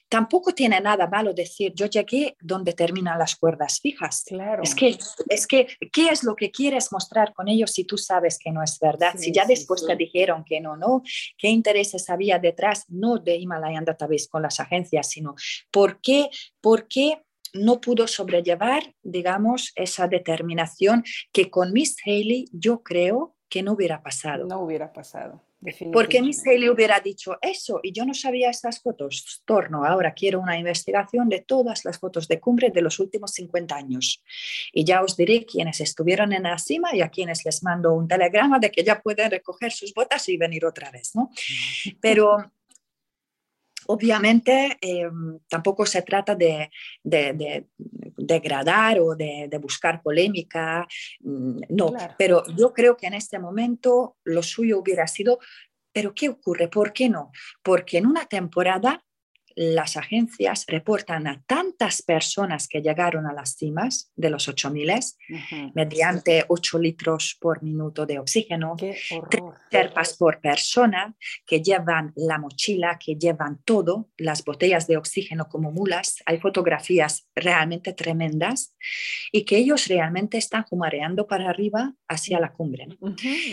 [0.09, 4.25] Tampoco tiene nada malo decir, yo llegué donde terminan las cuerdas fijas.
[4.27, 4.63] Claro.
[4.63, 8.39] Es que, es que, ¿qué es lo que quieres mostrar con ellos si tú sabes
[8.39, 9.15] que no es verdad?
[9.17, 11.03] si ya después te dijeron que no, no,
[11.37, 12.85] ¿qué intereses había detrás?
[12.89, 15.35] No de Himalayan Database con las agencias, sino
[15.71, 22.83] ¿por qué, por qué no pudo sobrellevar, digamos, esa determinación que con Miss Haley yo
[22.83, 24.47] creo que no hubiera pasado.
[24.47, 25.43] No hubiera pasado.
[25.93, 29.43] Porque mi se le hubiera dicho eso y yo no sabía estas fotos.
[29.45, 33.75] Torno, ahora quiero una investigación de todas las fotos de cumbre de los últimos 50
[33.75, 34.23] años.
[34.73, 38.09] Y ya os diré quiénes estuvieron en la cima y a quienes les mando un
[38.09, 41.31] telegrama de que ya pueden recoger sus botas y venir otra vez, ¿no?
[42.01, 42.53] Pero
[43.87, 46.71] obviamente em, tampoco se trata de,
[48.27, 50.87] degradar o de, buscar polémica,
[51.21, 55.39] mm, no, pero yo creo que en este momento lo suyo hubiera sido,
[55.93, 56.69] pero ¿qué ocurre?
[56.69, 57.31] ¿Por qué no?
[57.63, 59.05] Porque en una temporada
[59.55, 64.91] las agencias reportan a tantas personas que llegaron a las cimas de los 8000
[65.75, 68.77] mediante 8 litros por minuto de oxígeno,
[69.71, 71.15] terpas por persona
[71.47, 76.17] que llevan la mochila, que llevan todo, las botellas de oxígeno como mulas.
[76.27, 78.75] Hay fotografías realmente tremendas
[79.33, 82.89] y que ellos realmente están jumareando para arriba hacia la cumbre.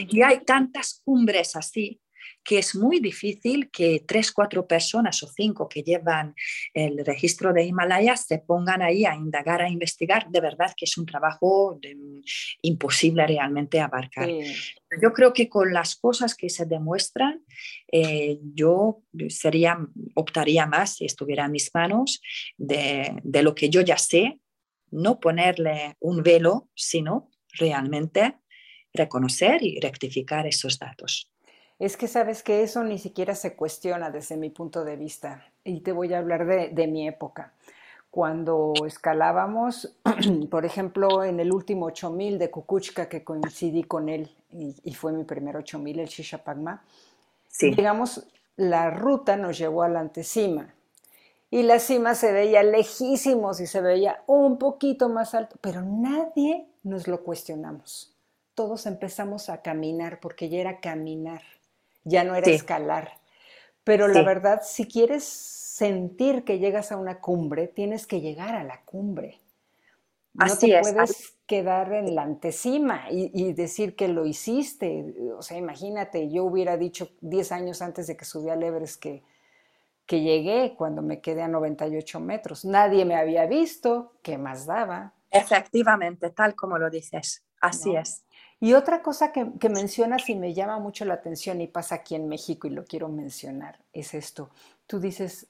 [0.09, 2.01] Y hay tantas cumbres así
[2.43, 6.33] que es muy difícil que tres, cuatro personas o cinco que llevan
[6.73, 10.29] el registro de Himalayas se pongan ahí a indagar, a investigar.
[10.29, 11.79] De verdad que es un trabajo
[12.61, 14.29] imposible realmente abarcar.
[15.01, 17.43] Yo creo que con las cosas que se demuestran,
[17.91, 19.77] eh, yo sería,
[20.15, 22.21] optaría más, si estuviera en mis manos,
[22.57, 24.39] de, de lo que yo ya sé,
[24.89, 28.37] no ponerle un velo, sino realmente
[28.93, 31.29] reconocer y rectificar esos datos.
[31.79, 35.45] Es que sabes que eso ni siquiera se cuestiona desde mi punto de vista.
[35.63, 37.53] Y te voy a hablar de, mi época.
[38.09, 39.95] Cuando escalábamos,
[40.49, 45.23] por ejemplo, en el último 8000 de Kukuchka, que coincidí con él y, fue mi
[45.23, 46.83] primer 8000, el Shishapagma,
[47.47, 47.69] sí.
[47.75, 48.25] digamos,
[48.55, 50.73] la ruta nos llevó a la antecima.
[51.51, 56.65] Y la cima se veía lejísimos y se veía un poquito más alto, pero nadie
[56.83, 58.13] nos lo cuestionamos.
[58.55, 61.41] Todos empezamos a caminar porque ya era caminar
[62.07, 63.19] ya no era escalar.
[63.83, 68.63] Pero la verdad, si quieres sentir que llegas a una cumbre, tienes que llegar a
[68.63, 69.39] la cumbre.
[70.33, 75.15] No te puedes quedar en la antecima y, decir que lo hiciste.
[75.37, 79.23] O sea, imagínate, yo hubiera dicho 10 años antes de que subí al Everest que,
[80.05, 82.65] que llegué cuando me quedé a 98 metros.
[82.65, 85.13] Nadie me había visto, ¿qué más daba?
[85.31, 87.43] Efectivamente, tal como lo dices.
[87.59, 88.23] Así es.
[88.59, 92.27] Y otra cosa que, mencionas y me llama mucho la atención y pasa aquí en
[92.27, 94.49] México y lo quiero mencionar, es esto.
[94.87, 95.47] Tú dices,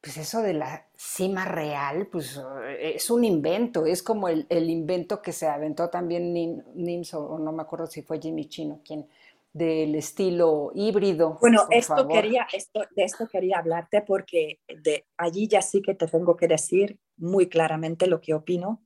[0.00, 5.20] pues eso de la cima real, pues eh, es un invento, es como el, invento
[5.20, 6.32] que se aventó también
[6.74, 9.06] Nims, o, no me acuerdo si fue Jimmy Chino, quien,
[9.52, 11.36] del estilo híbrido.
[11.40, 16.06] Bueno, esto quería, esto, de esto quería hablarte porque de allí ya sí que te
[16.06, 18.82] tengo que decir muy claramente lo que opino.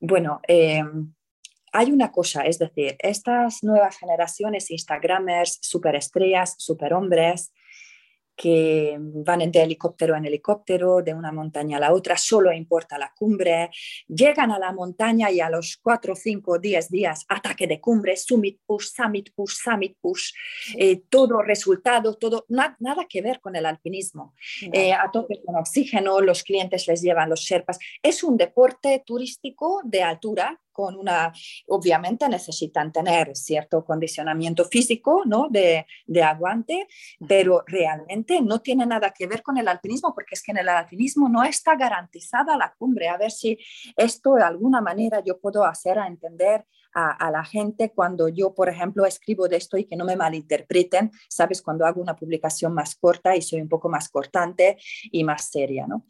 [0.00, 0.82] Bueno, eh,
[1.72, 7.52] hay una cosa, es decir, estas nuevas generaciones, Instagramers, superestrellas, superhombres,
[8.40, 13.12] que van de helicóptero en helicóptero, de una montaña a la otra, solo importa la
[13.14, 13.68] cumbre,
[14.08, 18.58] llegan a la montaña y a los 4, 5, 10 días, ataque de cumbre, summit
[18.64, 20.32] push, summit push, summit push,
[20.78, 24.34] eh, todo resultado, todo, nada que ver con el alpinismo.
[24.72, 27.78] Eh, a tope con oxígeno, los clientes les llevan los sherpas.
[28.02, 31.32] Es un deporte turístico de altura con una,
[31.68, 35.48] obviamente necesitan tener cierto condicionamiento físico, ¿no?
[35.50, 36.86] De, de, aguante,
[37.26, 40.68] pero realmente no tiene nada que ver con el alpinismo, porque es que en el
[40.68, 43.08] alpinismo no está garantizada la cumbre.
[43.08, 43.58] A ver si
[43.96, 48.68] esto de alguna manera yo puedo hacer a entender a, la gente cuando yo, por
[48.68, 52.96] ejemplo, escribo de esto y que no me malinterpreten, sabes, cuando hago una publicación más
[52.96, 54.78] corta y soy un poco más cortante
[55.10, 56.06] y más seria, ¿no?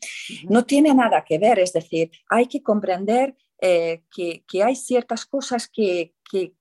[0.49, 5.69] No tiene nada que ver, es decir, hay que comprender eh, que, hay ciertas cosas
[5.69, 6.55] que, que,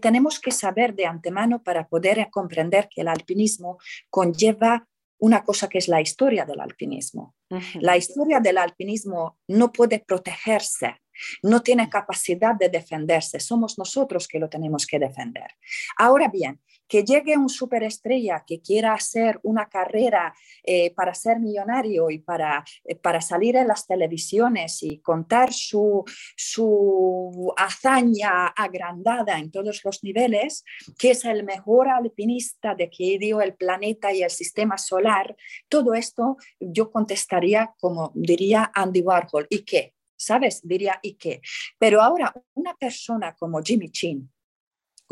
[0.00, 3.76] tenemos que saber de antemano para poder comprender que el alpinismo
[4.08, 4.88] conlleva
[5.18, 7.34] una cosa que es la historia del alpinismo.
[7.74, 11.02] La historia del alpinismo no puede protegerse
[11.42, 15.50] no tiene capacidad de defenderse, somos nosotros que lo tenemos que defender.
[15.96, 22.10] Ahora bien, que llegue un superestrella que quiera hacer una carrera eh, para ser millonario
[22.10, 26.04] y para, eh, para salir en las televisiones y contar su,
[26.36, 30.64] su hazaña agrandada en todos los niveles,
[30.98, 35.34] que es el mejor alpinista de que dio el planeta y el sistema solar,
[35.70, 39.94] todo esto yo contestaría como diría Andy Warhol, ¿y qué?
[40.24, 40.60] ¿Sabes?
[40.62, 41.40] Diría, ¿y qué?
[41.78, 44.30] Pero ahora, una persona como Jimmy Chin,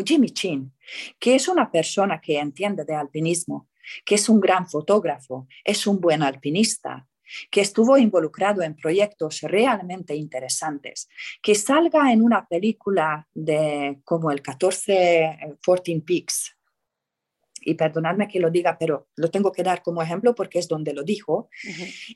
[0.04, 0.72] Jimmy Chin,
[1.18, 3.68] que es una persona que entiende de alpinismo,
[4.04, 7.06] que es un gran fotógrafo, es un buen alpinista,
[7.50, 11.08] que estuvo involucrado en proyectos realmente interesantes,
[11.42, 16.56] que salga en una película de como el 14, 14 eh, Peaks,
[17.62, 20.94] y perdonadme que lo diga, pero lo tengo que dar como ejemplo porque es donde
[20.94, 21.50] lo dijo,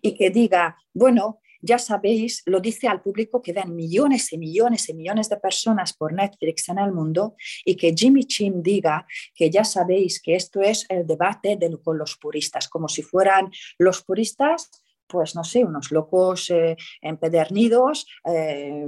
[0.01, 4.89] y que diga, bueno, ya sabéis, lo dice al público que ven millones y millones
[4.89, 9.51] y millones de personas por Netflix en el mundo y que Jimmy Chin diga que
[9.51, 14.71] ya sabéis que esto es el debate con los puristas, como si fueran los puristas
[15.07, 18.87] pues no sé, unos locos eh, empedernidos eh,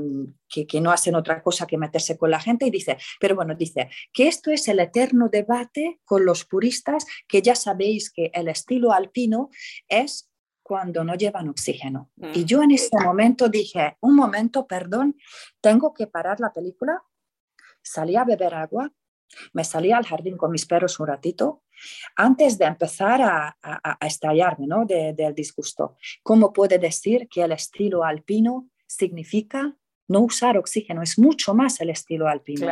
[0.49, 3.55] que, que, no hacen otra cosa que meterse con la gente y dice, pero bueno,
[3.55, 8.49] dice que esto es el eterno debate con los puristas, que ya sabéis que el
[8.49, 9.51] estilo alpino
[9.89, 10.31] es
[10.66, 12.10] cuando no llevan oxígeno.
[12.34, 12.44] Y mm.
[12.44, 15.16] yo en ese momento dije, un momento, perdón,
[15.60, 17.04] tengo que parar la película,
[17.80, 18.90] salí a beber agua,
[19.52, 21.62] me salí al jardín con mis perros un ratito,
[22.16, 24.84] antes de empezar a, a, estallarme ¿no?
[24.86, 25.96] del disgusto.
[26.24, 29.76] ¿Cómo puede decir que el estilo alpino significa
[30.09, 32.68] no usar oxígeno, es mucho más el estilo alpino.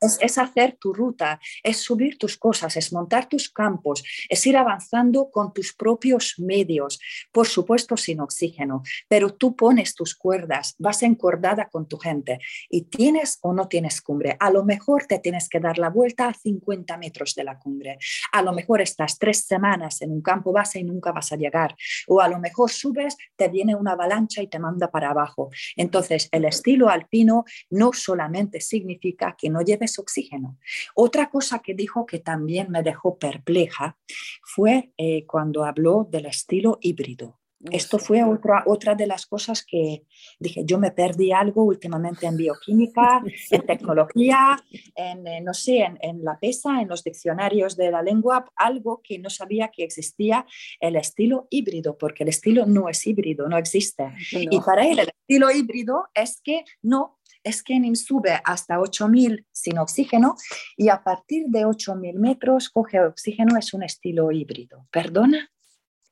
[0.00, 5.30] Es, hacer tu ruta, es subir tus cosas, es montar tus campos, es ir avanzando
[5.30, 7.00] con tus propios medios,
[7.32, 12.82] por supuesto sin oxígeno, pero tú pones tus cuerdas, vas encordada con tu gente y
[12.82, 14.36] tienes o no tienes cumbre.
[14.38, 17.98] A lo mejor te tienes que dar la vuelta a 50 metros de la cumbre,
[18.32, 21.74] a lo mejor estás tres semanas en un campo base y nunca vas a llegar,
[22.06, 25.50] o a lo mejor subes, te viene una avalancha y te manda para abajo.
[25.76, 30.58] Entonces, el estilo alpino no solamente significa que no lleves oxígeno.
[30.94, 33.96] Otra cosa que dijo que también me dejó perpleja
[34.42, 37.38] fue eh, cuando habló del estilo híbrido.
[37.70, 40.04] Esto fue otra, otra de las cosas que
[40.38, 44.56] dije, yo me perdí algo últimamente en bioquímica, en tecnología,
[44.94, 49.18] en, eh, no sé, en, la PESA, en los diccionarios de la lengua, algo que
[49.18, 50.46] no sabía que existía,
[50.80, 54.12] el estilo híbrido, porque el estilo no es híbrido, no existe.
[54.32, 59.78] Y para él el estilo híbrido es que no, es que sube hasta 8000 sin
[59.78, 60.34] oxígeno
[60.76, 64.86] y a partir de 8000 metros coge oxígeno, es un estilo híbrido.
[64.90, 65.50] ¿Perdona?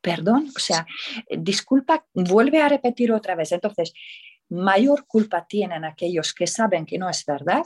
[0.05, 0.87] Perdón, o sea,
[1.31, 3.53] disculpa, vuelve a repetir otra vez.
[3.53, 3.95] Entonces,
[4.51, 7.63] mayor culpa tienen aquellos que saben que no es verdad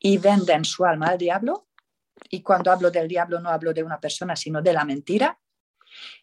[0.00, 1.68] y venden su alma al diablo.
[2.30, 5.38] Y cuando hablo del diablo no hablo de una persona, sino de la mentira.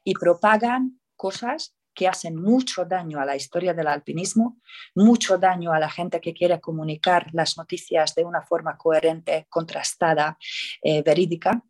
[0.03, 4.59] Y propagan cosas que hacen mucho daño a la historia del alpinismo,
[4.95, 10.35] mucho daño a la gente que quiere comunicar las noticias de una forma coherente, contrastada,
[10.81, 11.63] eh, verídica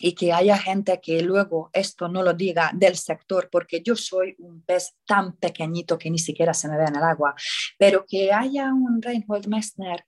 [0.00, 4.34] y que haya gente que luego esto no lo diga del sector, porque yo soy
[4.38, 7.34] un pez tan pequeñito que ni siquiera se me ve en el agua,
[7.78, 10.04] pero que haya un Reinhold Messner,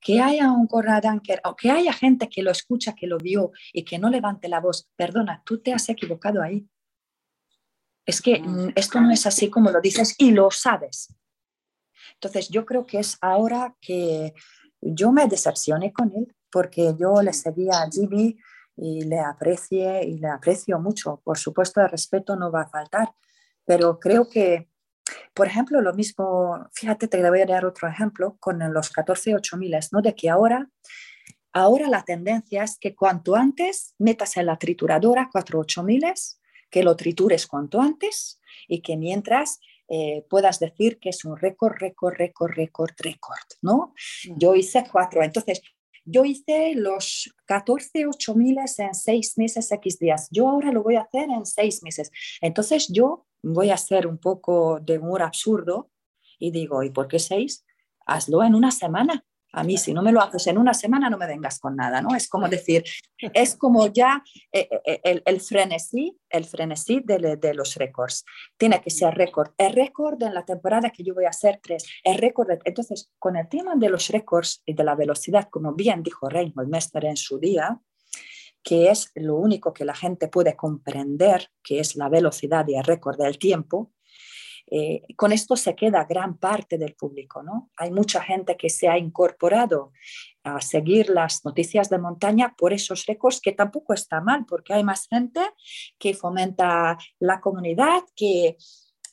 [0.00, 3.50] que haya un Conrad Anker, o que haya gente que lo escucha, que lo vio
[3.72, 6.66] y que no levante la voz, perdona, tú te has equivocado ahí.
[8.06, 11.12] Es que mm, esto no es así como lo dices y lo sabes.
[12.14, 14.32] Entonces yo creo que es ahora que
[14.80, 18.36] yo me decepcioné con él porque yo le seguía a GB
[18.76, 21.20] y le aprecie y le aprecio mucho.
[21.24, 23.14] Por supuesto, el respeto no va a faltar,
[23.64, 24.68] pero creo que,
[25.34, 29.76] por ejemplo, lo mismo, fíjate, te voy a dar otro ejemplo con los 14 8000,
[29.92, 30.02] ¿no?
[30.02, 30.68] De que ahora,
[31.52, 36.04] ahora la tendencia es que cuanto antes metas en la trituradora 4 8000,
[36.70, 41.74] que lo tritures cuanto antes y que mientras eh, puedas decir que es un récord,
[41.78, 43.94] récord, récord, récord, récord, ¿no?
[44.36, 45.60] Yo hice cuatro, entonces
[46.04, 50.28] yo hice los 14 8000 en seis meses, X días.
[50.30, 52.10] Yo ahora lo voy a hacer en seis meses.
[52.40, 55.90] Entonces yo voy a hacer un poco de humor absurdo
[56.38, 57.64] y digo, ¿y por qué seis?
[58.06, 59.24] Hazlo en una semana.
[59.54, 62.02] A mí, si no me lo haces en una semana, no me vengas con nada,
[62.02, 62.14] ¿no?
[62.14, 62.84] Es como decir,
[63.18, 68.24] es como ya eh, eh, el, el, frenesí, el frenesí de, de, los récords.
[68.56, 69.52] Tiene que ser récord.
[69.56, 71.84] El récord en la temporada que yo voy a hacer tres.
[72.02, 72.50] El récord.
[72.64, 76.68] entonces, con el tema de los récords y de la velocidad, como bien dijo Reinhold
[76.68, 77.80] Mester en su día,
[78.64, 82.84] que es lo único que la gente puede comprender, que es la velocidad y el
[82.84, 83.92] récord del tiempo,
[84.70, 87.70] eh, con esto se queda gran parte del público, ¿no?
[87.76, 89.92] Hay mucha gente que se ha incorporado
[90.42, 94.84] a seguir las noticias de montaña por esos récords, que tampoco está mal, porque hay
[94.84, 95.40] más gente
[95.98, 98.56] que fomenta la comunidad, que,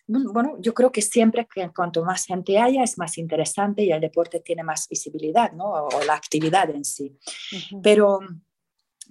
[0.07, 4.01] bueno, yo creo que siempre que cuanto más gente haya es más interesante y el
[4.01, 5.65] deporte tiene más visibilidad, ¿no?
[5.65, 7.17] O la actividad en sí.
[7.83, 8.19] Pero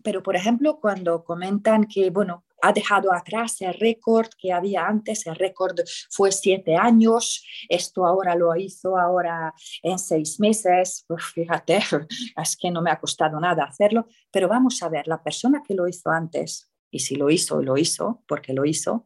[0.03, 5.27] pero por ejemplo, cuando comentan que, bueno, ha dejado atrás el récord que había antes,
[5.27, 5.79] el récord
[6.11, 11.81] fue siete años, esto ahora lo hizo ahora en seis meses, fíjate,
[12.37, 15.75] es que no me ha costado nada hacerlo, pero vamos a ver, la persona que
[15.75, 19.05] lo hizo antes y si lo hizo, lo hizo, porque lo hizo,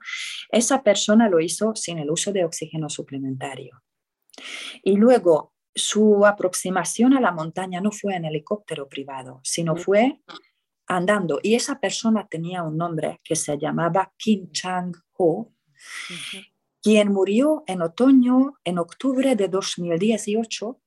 [0.49, 3.83] esa persona lo hizo sin el uso de oxígeno suplementario.
[4.83, 10.21] Y luego, su aproximación a la montaña no fue en helicóptero privado, sino fue
[10.87, 11.41] andando.
[11.43, 15.53] Y esa persona tenía un nombre que se llamaba Kim Chang-ho,
[16.83, 20.81] quien murió en otoño, en octubre de 2018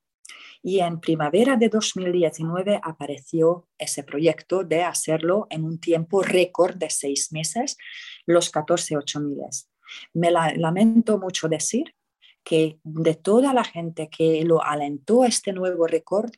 [0.61, 6.89] y en primavera de 2019 apareció ese proyecto de hacerlo en un tiempo récord de
[6.89, 7.77] seis meses,
[8.25, 9.69] los 14 miles.
[10.13, 11.95] Me lamento mucho decir
[12.43, 16.31] que de toda la gente que lo alentó a este nuevo récord,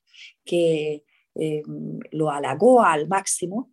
[0.45, 1.03] que
[1.40, 1.64] eh,
[2.12, 3.72] lo halagó al máximo,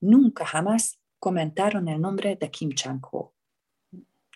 [0.00, 3.34] nunca jamás comentaron el nombre de Kim Chang-ho.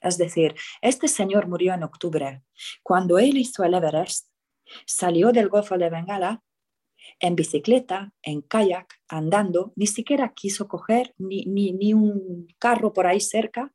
[0.00, 2.42] Es decir, este señor murió en octubre.
[2.82, 4.28] Cuando él hizo el Everest,
[4.86, 6.42] Salió del Golfo de Bengala
[7.20, 13.20] en bicicleta, en kayak, andando, ni siquiera quiso coger ni, ni, un carro por ahí
[13.20, 13.72] cerca,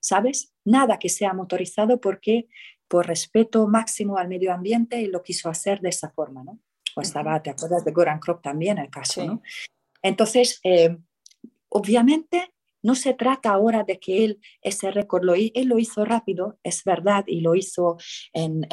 [0.00, 0.52] ¿sabes?
[0.64, 2.48] Nada que sea motorizado porque
[2.88, 6.60] por respeto máximo al medio ambiente lo quiso hacer de esa forma, ¿no?
[6.96, 9.42] O estaba, ¿te acuerdas de Goran Krop también el caso, ¿no?
[10.02, 10.96] Entonces, eh,
[11.68, 16.60] obviamente no se trata ahora de que él ese récord lo, él lo hizo rápido,
[16.62, 17.96] es verdad, y lo hizo
[18.34, 18.66] en,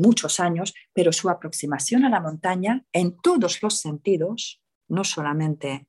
[0.00, 5.88] muchos años, pero su aproximación a la montaña en todos los sentidos, no solamente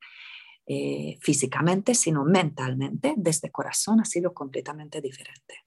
[0.66, 5.62] eh, físicamente, sino mentalmente, desde corazón, ha sido completamente diferente.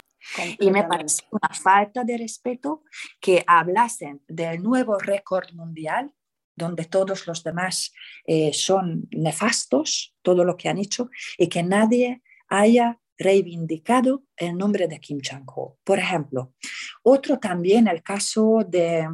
[0.58, 2.82] Y me parece una falta de respeto
[3.20, 6.12] que hablasen del nuevo récord mundial
[6.56, 7.92] donde todos los demás
[8.26, 14.88] eh, son nefastos, todo lo que han hecho, y que nadie haya reivindicado el nombre
[14.88, 15.78] de Kim Chang-ho.
[15.84, 16.54] Por ejemplo,
[17.02, 19.08] otro también el caso de,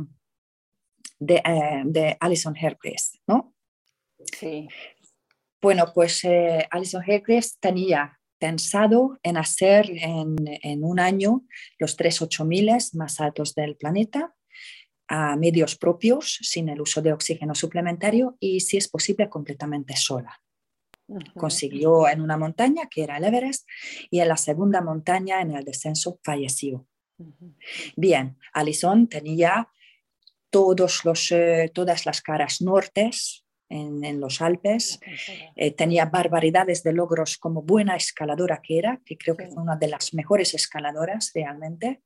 [1.19, 3.55] de, eh, Alison Hercules, ¿no?
[4.39, 4.69] Sí.
[5.61, 11.45] Bueno, pues eh, Alison Hercules tenía pensado en hacer en, en, un año
[11.79, 14.35] los tres ocho miles más altos del planeta
[15.07, 20.41] a medios propios, sin el uso de oxígeno suplementario y, si es posible, completamente sola.
[21.35, 23.69] Consiguió en una montaña, que era el Everest,
[24.09, 26.87] y en la segunda montaña, en el descenso, falleció.
[27.97, 29.69] Bien, Alison tenía
[30.49, 33.40] todos los, eh, todas las caras nortes
[33.71, 35.01] en, los Alpes.
[35.57, 39.77] Eh, tenía barbaridades de logros como buena escaladora que era, que creo que fue una
[39.77, 42.03] de las mejores escaladoras realmente.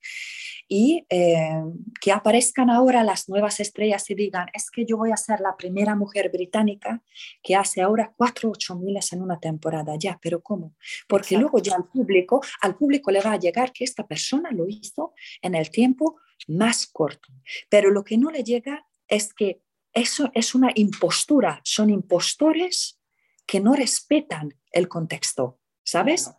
[0.68, 1.62] Y eh,
[2.00, 5.56] que aparezcan ahora las nuevas estrellas y digan, es que yo voy a ser la
[5.56, 7.02] primera mujer británica
[7.42, 9.94] que hace ahora cuatro ocho miles en una temporada.
[9.98, 10.74] Ya, pero ¿cómo?
[11.08, 14.66] Porque luego ya al público, al público le va a llegar que esta persona lo
[14.68, 17.32] hizo en el tiempo más corto.
[17.70, 19.60] Pero lo que no le llega es que
[19.94, 22.98] eso es una impostura, son impostores
[23.46, 26.32] que no respetan el contexto, ¿sabes?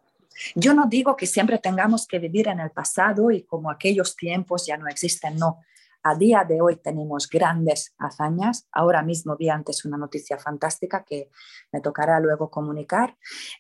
[0.54, 4.66] Yo no digo que siempre tengamos que vivir en el pasado y como aquellos tiempos
[4.68, 5.62] ya no existen, no.
[6.08, 8.68] A día de hoy tenemos grandes hazañas.
[8.72, 11.32] Ahora mismo vi antes una noticia fantástica que
[11.72, 13.18] me tocará luego comunicar.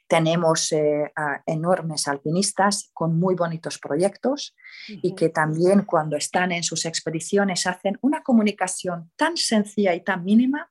[0.08, 1.12] Tenemos eh,
[1.48, 4.56] enormes alpinistas con muy bonitos proyectos
[4.88, 10.24] y que también cuando están en sus expediciones hacen una comunicación tan sencilla y tan
[10.24, 10.70] mínima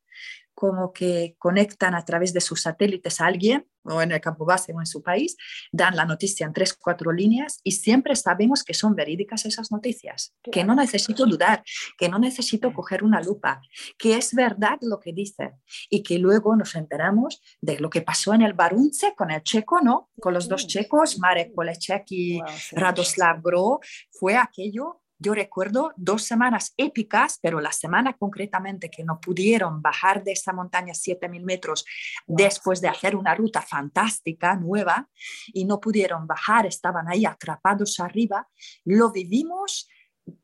[0.64, 4.72] como que conectan a través de sus satélites a alguien o en el campo base
[4.72, 5.36] o en su país,
[5.70, 10.34] dan la noticia en tres, cuatro líneas y siempre sabemos que son verídicas esas noticias,
[10.50, 11.62] que no necesito dudar,
[11.98, 13.60] que no necesito coger una lupa,
[13.98, 15.52] que es verdad lo que dice
[15.90, 19.82] y que luego nos enteramos de lo que pasó en el Barunce con el checo,
[19.82, 20.08] ¿no?
[20.18, 22.40] Con los dos checos, Marek Polecek y
[22.72, 29.18] Radoslav Gro, fue aquello yo recuerdo dos semanas épicas, pero la semana concretamente que no
[29.20, 31.86] pudieron bajar de esa montaña 7.000 metros
[32.26, 35.08] después de hacer una ruta fantástica, nueva,
[35.46, 38.46] y no pudieron bajar, estaban ahí atrapados arriba,
[38.84, 39.88] lo vivimos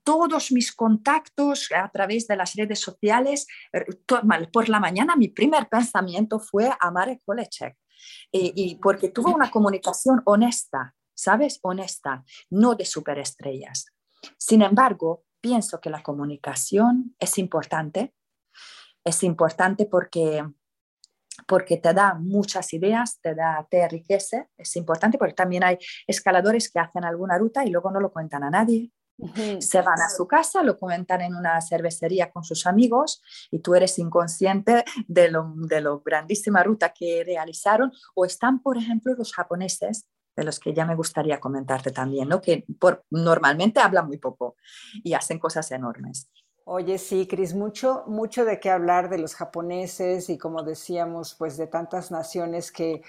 [0.02, 3.86] todos mis contactos a través de las redes sociales, er,
[4.50, 7.76] por la mañana mi primer pensamiento fue a Marek Polecek,
[8.32, 11.58] y, y porque tuvo una comunicación honesta, ¿sabes?
[11.62, 13.86] Honesta, no de superestrellas.
[14.38, 18.14] Sin embargo, pienso que la comunicación es importante.
[19.04, 20.44] Es importante porque,
[21.46, 24.48] porque te da muchas ideas, te, da, te enriquece.
[24.56, 28.44] Es importante porque también hay escaladores que hacen alguna ruta y luego no lo cuentan
[28.44, 28.92] a nadie.
[29.58, 33.74] Se van a su casa, lo comentan en una cervecería con sus amigos y tú
[33.74, 37.92] eres inconsciente de lo, de lo grandísima ruta que realizaron.
[38.14, 40.06] O están, por ejemplo, los japoneses
[40.36, 42.40] de los que ya me gustaría comentarte también, ¿no?
[42.40, 44.56] que por, normalmente hablan muy poco
[45.02, 46.28] y hacen cosas enormes.
[46.64, 51.56] Oye, sí, Cris, mucho, mucho de qué hablar de los japoneses y como decíamos, pues
[51.56, 53.02] de tantas naciones que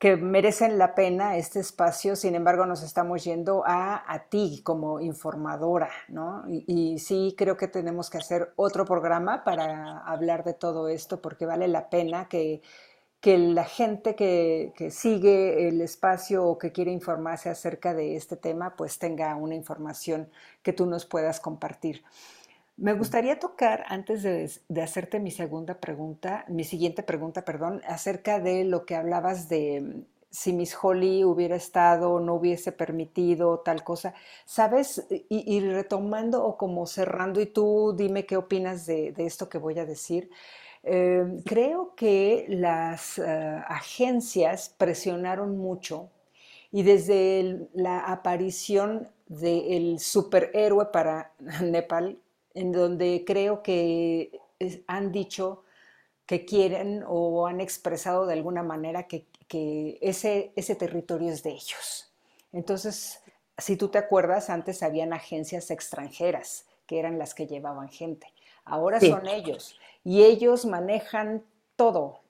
[0.00, 4.98] que merecen la pena este espacio, sin embargo nos estamos yendo a, a ti como
[4.98, 6.42] informadora, ¿no?
[6.48, 11.44] Y, sí creo que tenemos que hacer otro programa para hablar de todo esto, porque
[11.44, 12.62] vale la pena que,
[13.20, 18.36] que la gente que, que, sigue el espacio o que quiere informarse acerca de este
[18.36, 20.30] tema, pues tenga una información
[20.62, 22.02] que tú nos puedas compartir.
[22.80, 28.64] Me gustaría tocar, antes de, hacerte mi segunda pregunta, mi siguiente pregunta, perdón, acerca de
[28.64, 34.14] lo que hablabas de si Miss Holly hubiera estado, no hubiese permitido tal cosa.
[34.46, 35.06] ¿Sabes?
[35.28, 39.84] Y, retomando o como cerrando, y tú dime qué opinas de, esto que voy a
[39.84, 40.30] decir.
[40.82, 43.22] Em, creo que las eh,
[43.68, 46.10] agencias presionaron mucho
[46.72, 52.18] y desde la aparición del superhéroe para Nepal,
[52.54, 54.40] en donde creo que
[54.86, 55.64] han dicho
[56.26, 59.26] que quieren o han expresado de alguna manera que,
[60.00, 62.12] ese, ese territorio es de ellos.
[62.52, 63.20] Entonces,
[63.58, 68.28] si tú te acuerdas, antes habían agencias extranjeras que eran las que llevaban gente.
[68.64, 71.44] Ahora son ellos y ellos manejan
[71.76, 72.20] todo,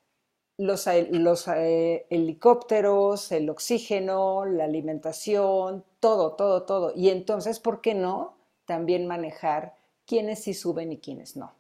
[0.57, 6.93] los, los eh, helicópteros, el oxígeno, la alimentación, todo, todo, todo.
[6.95, 8.37] Y entonces, ¿por qué no
[8.71, 9.75] también manejar
[10.07, 11.53] quiénes sí suben y quiénes no.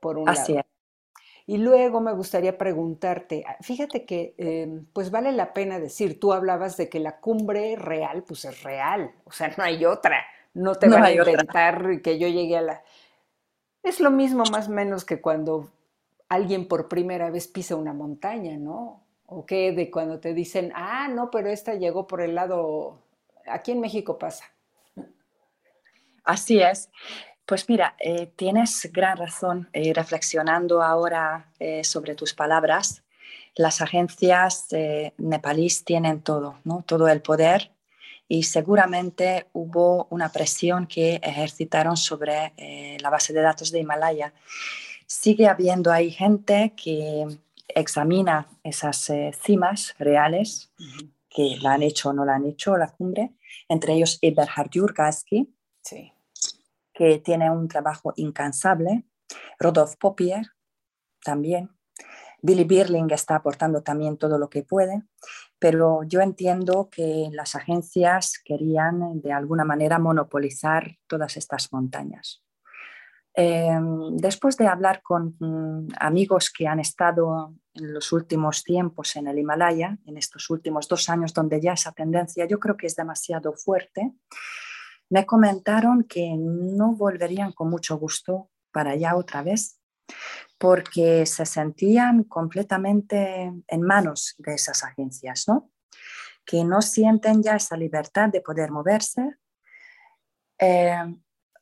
[0.00, 0.66] Por un Así lado.
[1.46, 6.78] Y luego me gustaría preguntarte, fíjate que em, pues vale la pena decir, tú hablabas
[6.78, 10.88] de que la cumbre real, pues es real, o sea, no hay otra, no te
[10.88, 12.82] van a inventar que yo llegué a la...
[13.86, 15.70] Es lo mismo más o menos que cuando
[16.28, 19.04] alguien por primera vez pisa una montaña, ¿no?
[19.26, 22.98] O que de cuando te dicen, ah, no, pero esta llegó por el lado,
[23.46, 24.44] aquí en México pasa.
[26.24, 26.90] Así es.
[27.44, 33.04] Pues mira, eh, tienes gran razón eh, reflexionando ahora eh, sobre tus palabras.
[33.54, 34.66] Las agencias
[35.16, 36.82] nepalíes tienen todo, ¿no?
[36.84, 37.70] todo el poder
[38.28, 42.52] y seguramente hubo una presión que ejercitaron sobre
[43.00, 44.32] la base de datos de Himalaya.
[45.06, 47.26] Sigue habiendo ahí gente que
[47.68, 49.12] examina esas
[49.42, 50.72] cimas reales,
[51.28, 53.32] que la han hecho o no la han hecho, la cumbre,
[53.68, 55.52] entre ellos Eberhard Jurgaski,
[55.82, 56.12] sí
[56.96, 59.04] que tiene un trabajo incansable.
[59.58, 60.46] Rodolphe Popier
[61.22, 61.70] también.
[62.40, 65.02] Billy Birling está aportando también todo lo que puede,
[65.58, 72.42] pero yo entiendo que las agencias querían de alguna manera monopolizar todas estas montañas.
[73.38, 79.28] Em, después de hablar con mm, amigos que han estado en los últimos tiempos en
[79.28, 82.96] el Himalaya, en estos últimos dos años donde ya esa tendencia yo creo que es
[82.96, 84.14] demasiado fuerte,
[85.10, 89.80] me comentaron que no volverían con mucho gusto para allá otra vez
[90.58, 95.70] porque se sentían completamente en manos de esas agencias, ¿no?
[96.46, 99.34] que no sienten ya esa libertad de poder moverse.
[100.58, 101.16] Eh,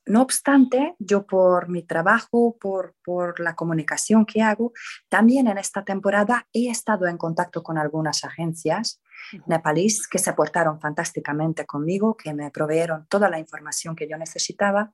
[0.07, 4.73] no obstante, yo por mi trabajo, por, por, la comunicación que hago,
[5.09, 9.01] también en esta temporada he estado en contacto con algunas agencias
[9.47, 14.93] nepalíes que se portaron fantásticamente conmigo, que me proveyeron toda la información que yo necesitaba.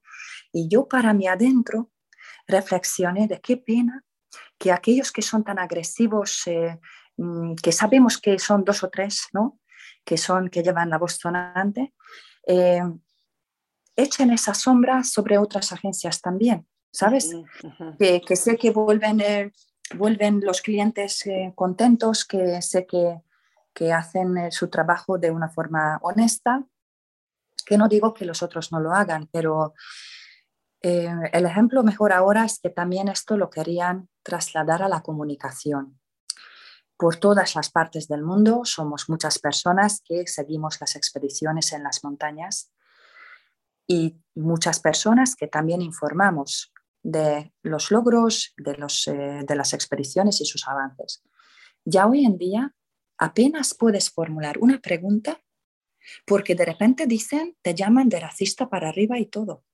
[0.52, 1.90] Y yo para mí adentro
[2.50, 4.04] reflexioné de qué pena
[4.58, 6.78] que aquellos que son tan agresivos, eh,
[7.16, 9.58] mm, que sabemos que son dos o tres, ¿no?
[10.04, 11.94] que son que llevan la voz sonante,
[12.46, 12.82] eh,
[13.96, 17.34] echen esa sombra sobre otras agencias también, ¿sabes?
[17.98, 19.52] que, que, sé que vuelven, eh,
[19.94, 21.24] vuelven los clientes
[21.54, 23.20] contentos, que sé que
[23.74, 26.64] que hacen eh, su trabajo de una forma honesta,
[27.64, 29.74] que no digo que los otros no lo hagan, pero
[30.82, 36.00] eh, el ejemplo mejor ahora es que también esto lo querían trasladar a la comunicación.
[36.96, 42.04] Por todas las partes del mundo somos muchas personas que seguimos las expediciones en las
[42.04, 42.72] montañas
[43.86, 46.72] y muchas personas que también informamos
[47.02, 51.22] de los logros de, los, eh, de las expediciones y sus avances.
[51.84, 52.74] Ya hoy en día
[53.18, 55.40] apenas puedes formular una pregunta
[56.26, 59.64] porque de repente dicen, te llaman de racista para arriba y todo.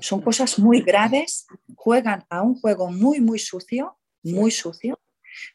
[0.00, 4.98] Son cosas muy graves, juegan a un juego muy, muy sucio, muy sucio,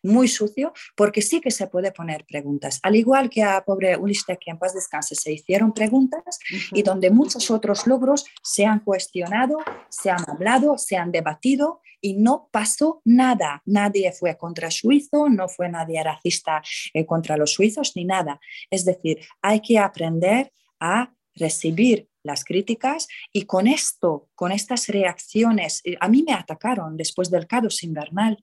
[0.04, 2.80] muy sucio, porque sí que se puede poner preguntas.
[2.84, 6.40] Al igual que a pobre Ulistek, que en paz descanse, se hicieron preguntas
[6.72, 9.58] y donde muchos otros logros se han cuestionado,
[9.90, 13.62] se han hablado, se han debatido y no pasó nada.
[13.66, 16.62] Nadie fue contra suizo, no fue nadie racista
[16.94, 18.40] eh, contra los suizos ni nada.
[18.70, 25.82] Es decir, hay que aprender a recibir las críticas y con esto, con estas reacciones,
[25.84, 28.38] eh, a mí me atacaron después del caos invernal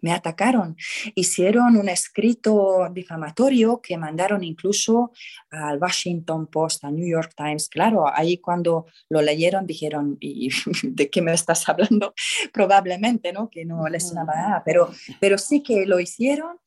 [0.00, 0.76] me atacaron.
[1.14, 5.12] Hicieron un escrito difamatorio que mandaron incluso
[5.50, 7.68] al Washington Post, al New York Times.
[7.68, 10.50] Claro, ahí cuando lo leyeron dijeron, ¿y
[10.82, 12.14] de qué me estás hablando?
[12.52, 13.48] Probablemente, ¿no?
[13.50, 14.90] Que no les nada, pero,
[15.20, 16.58] pero sí que lo hicieron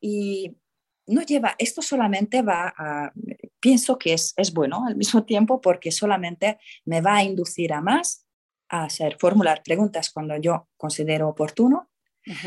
[0.00, 0.56] y
[1.06, 3.12] no lleva, esto solamente va a,
[3.60, 7.80] pienso que es, es bueno al mismo tiempo porque solamente me va a inducir a
[7.80, 8.26] más
[8.68, 11.88] a hacer, formular preguntas cuando yo considero oportuno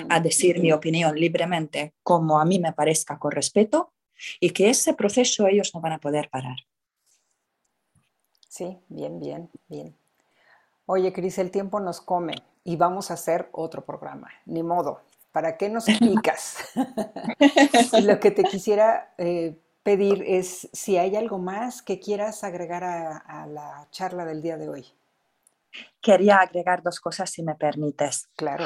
[0.10, 3.94] a decir mi opinión libremente como a mí me parezca con respeto
[4.40, 6.58] y que ese proceso ellos no van a poder parar.
[8.48, 9.96] Sí, bien, bien, bien.
[10.86, 14.30] Oye, Cris, el tiempo nos come y vamos a hacer otro programa.
[14.46, 15.02] Ni modo.
[15.32, 16.58] ¿Para qué nos picas?
[18.04, 23.48] lo que te quisiera eh, pedir es si hay algo más que quieras agregar a
[23.48, 24.86] la charla del día de hoy.
[26.02, 28.28] Quería agregar dos cosas, si me permites.
[28.36, 28.66] Claro.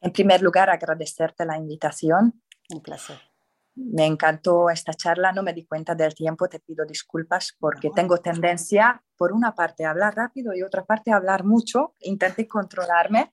[0.00, 2.42] En primer lugar, agradecerte la invitación.
[2.70, 3.18] Un placer.
[3.80, 8.18] Me encantó esta charla, no me di cuenta del tiempo, te pido disculpas porque tengo
[8.18, 11.94] tendencia, por una parte, a hablar rápido y otra parte, a hablar mucho.
[12.00, 13.32] Intenté controlarme.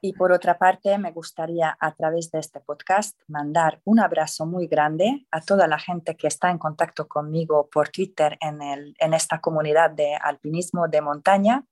[0.00, 4.66] Y por otra parte, me gustaría a través de este podcast mandar un abrazo muy
[4.66, 9.14] grande a toda la gente que está en contacto conmigo por Twitter en, el, en
[9.14, 11.64] esta comunidad de alpinismo de montaña,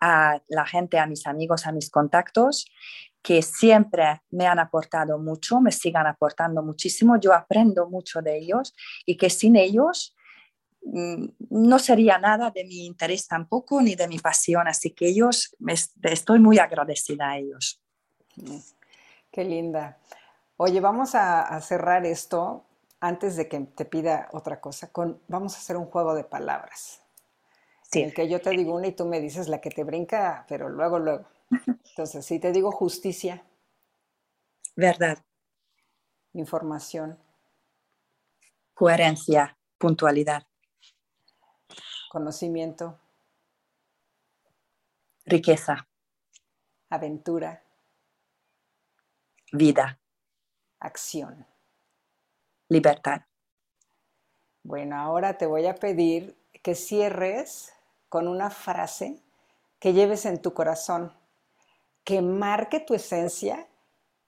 [0.00, 2.66] a la gente, a mis amigos, a mis contactos
[3.22, 8.74] que siempre me han aportado mucho, me sigan aportando muchísimo, yo aprendo mucho de ellos
[9.04, 10.16] y que sin ellos
[10.82, 15.54] mm, no sería nada de mi interés tampoco ni de mi pasión, así que ellos,
[16.02, 17.80] estoy muy agradecida a ellos.
[19.30, 19.98] Qué linda.
[20.56, 22.64] Oye, vamos a, cerrar esto
[23.00, 24.90] antes de que te pida otra cosa.
[24.92, 27.00] Con, vamos a hacer un juego de palabras.
[27.90, 28.00] Sí.
[28.00, 30.44] En el que yo te digo una y tú me dices la que te brinca,
[30.48, 31.26] pero luego, luego.
[31.50, 33.44] Entonces, si te digo justicia.
[34.76, 35.18] Verdad.
[36.32, 37.18] Información.
[38.74, 40.46] Coherencia, puntualidad.
[42.10, 42.98] Conocimiento.
[45.26, 45.86] Riqueza.
[46.88, 47.62] Aventura.
[49.52, 50.00] Vida.
[50.78, 51.46] Acción.
[52.68, 53.22] Libertad.
[54.62, 57.72] Bueno, ahora te voy a pedir que cierres
[58.08, 59.22] con una frase
[59.78, 61.12] que lleves en tu corazón
[62.10, 63.68] que marque tu esencia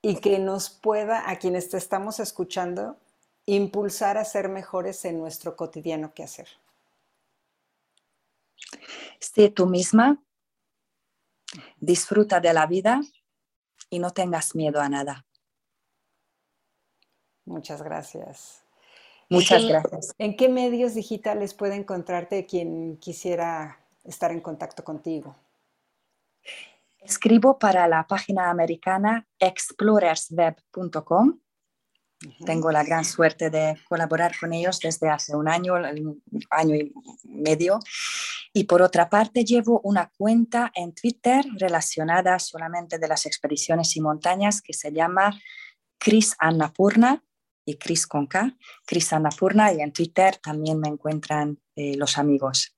[0.03, 2.97] y que nos pueda, a quienes te estamos escuchando,
[3.45, 6.47] impulsar a ser mejores en nuestro cotidiano que hacer.
[9.19, 10.23] Sé tú misma,
[11.81, 13.01] disfruta de la vida
[13.91, 15.27] y no tengas miedo a nada.
[17.45, 18.65] Muchas gracias.
[19.29, 20.15] Muchas gracias.
[20.19, 25.35] ¿En qué medios digitales puede encontrarte quien quisiera estar en contacto contigo?
[27.05, 31.41] Escribo para la página americana explorersweb.com.
[32.47, 36.93] Tengo la gran suerte de colaborar con ellos desde hace un año, un año y
[37.25, 37.81] medio.
[38.53, 44.01] Y por otra parte, llevo una cuenta en Twitter relacionada solamente de las expediciones y
[44.01, 45.41] montañas que se llama
[45.99, 47.25] Chris Annapurna
[47.65, 52.77] y Chris con K, Chris Annapurna, y en Twitter también me encuentran eh, los amigos.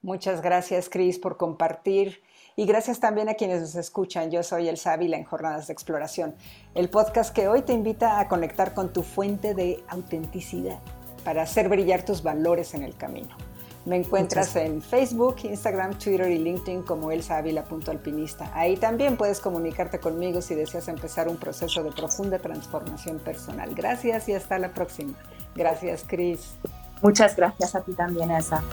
[0.00, 2.22] Muchas gracias, Chris, por compartir
[2.56, 4.30] y gracias también a quienes nos escuchan.
[4.30, 6.34] Yo soy El Ávila en Jornadas de Exploración,
[6.74, 10.78] el podcast que hoy te invita a conectar con tu fuente de autenticidad
[11.22, 13.36] para hacer brillar tus valores en el camino.
[13.84, 18.50] Me encuentras en Facebook, Instagram, Twitter y LinkedIn como elsavila.alpinista.
[18.52, 23.72] Ahí también puedes comunicarte conmigo si deseas empezar un proceso de profunda transformación personal.
[23.76, 25.14] Gracias y hasta la próxima.
[25.54, 26.56] Gracias, Cris.
[27.00, 28.64] Muchas gracias a ti también, Elsa.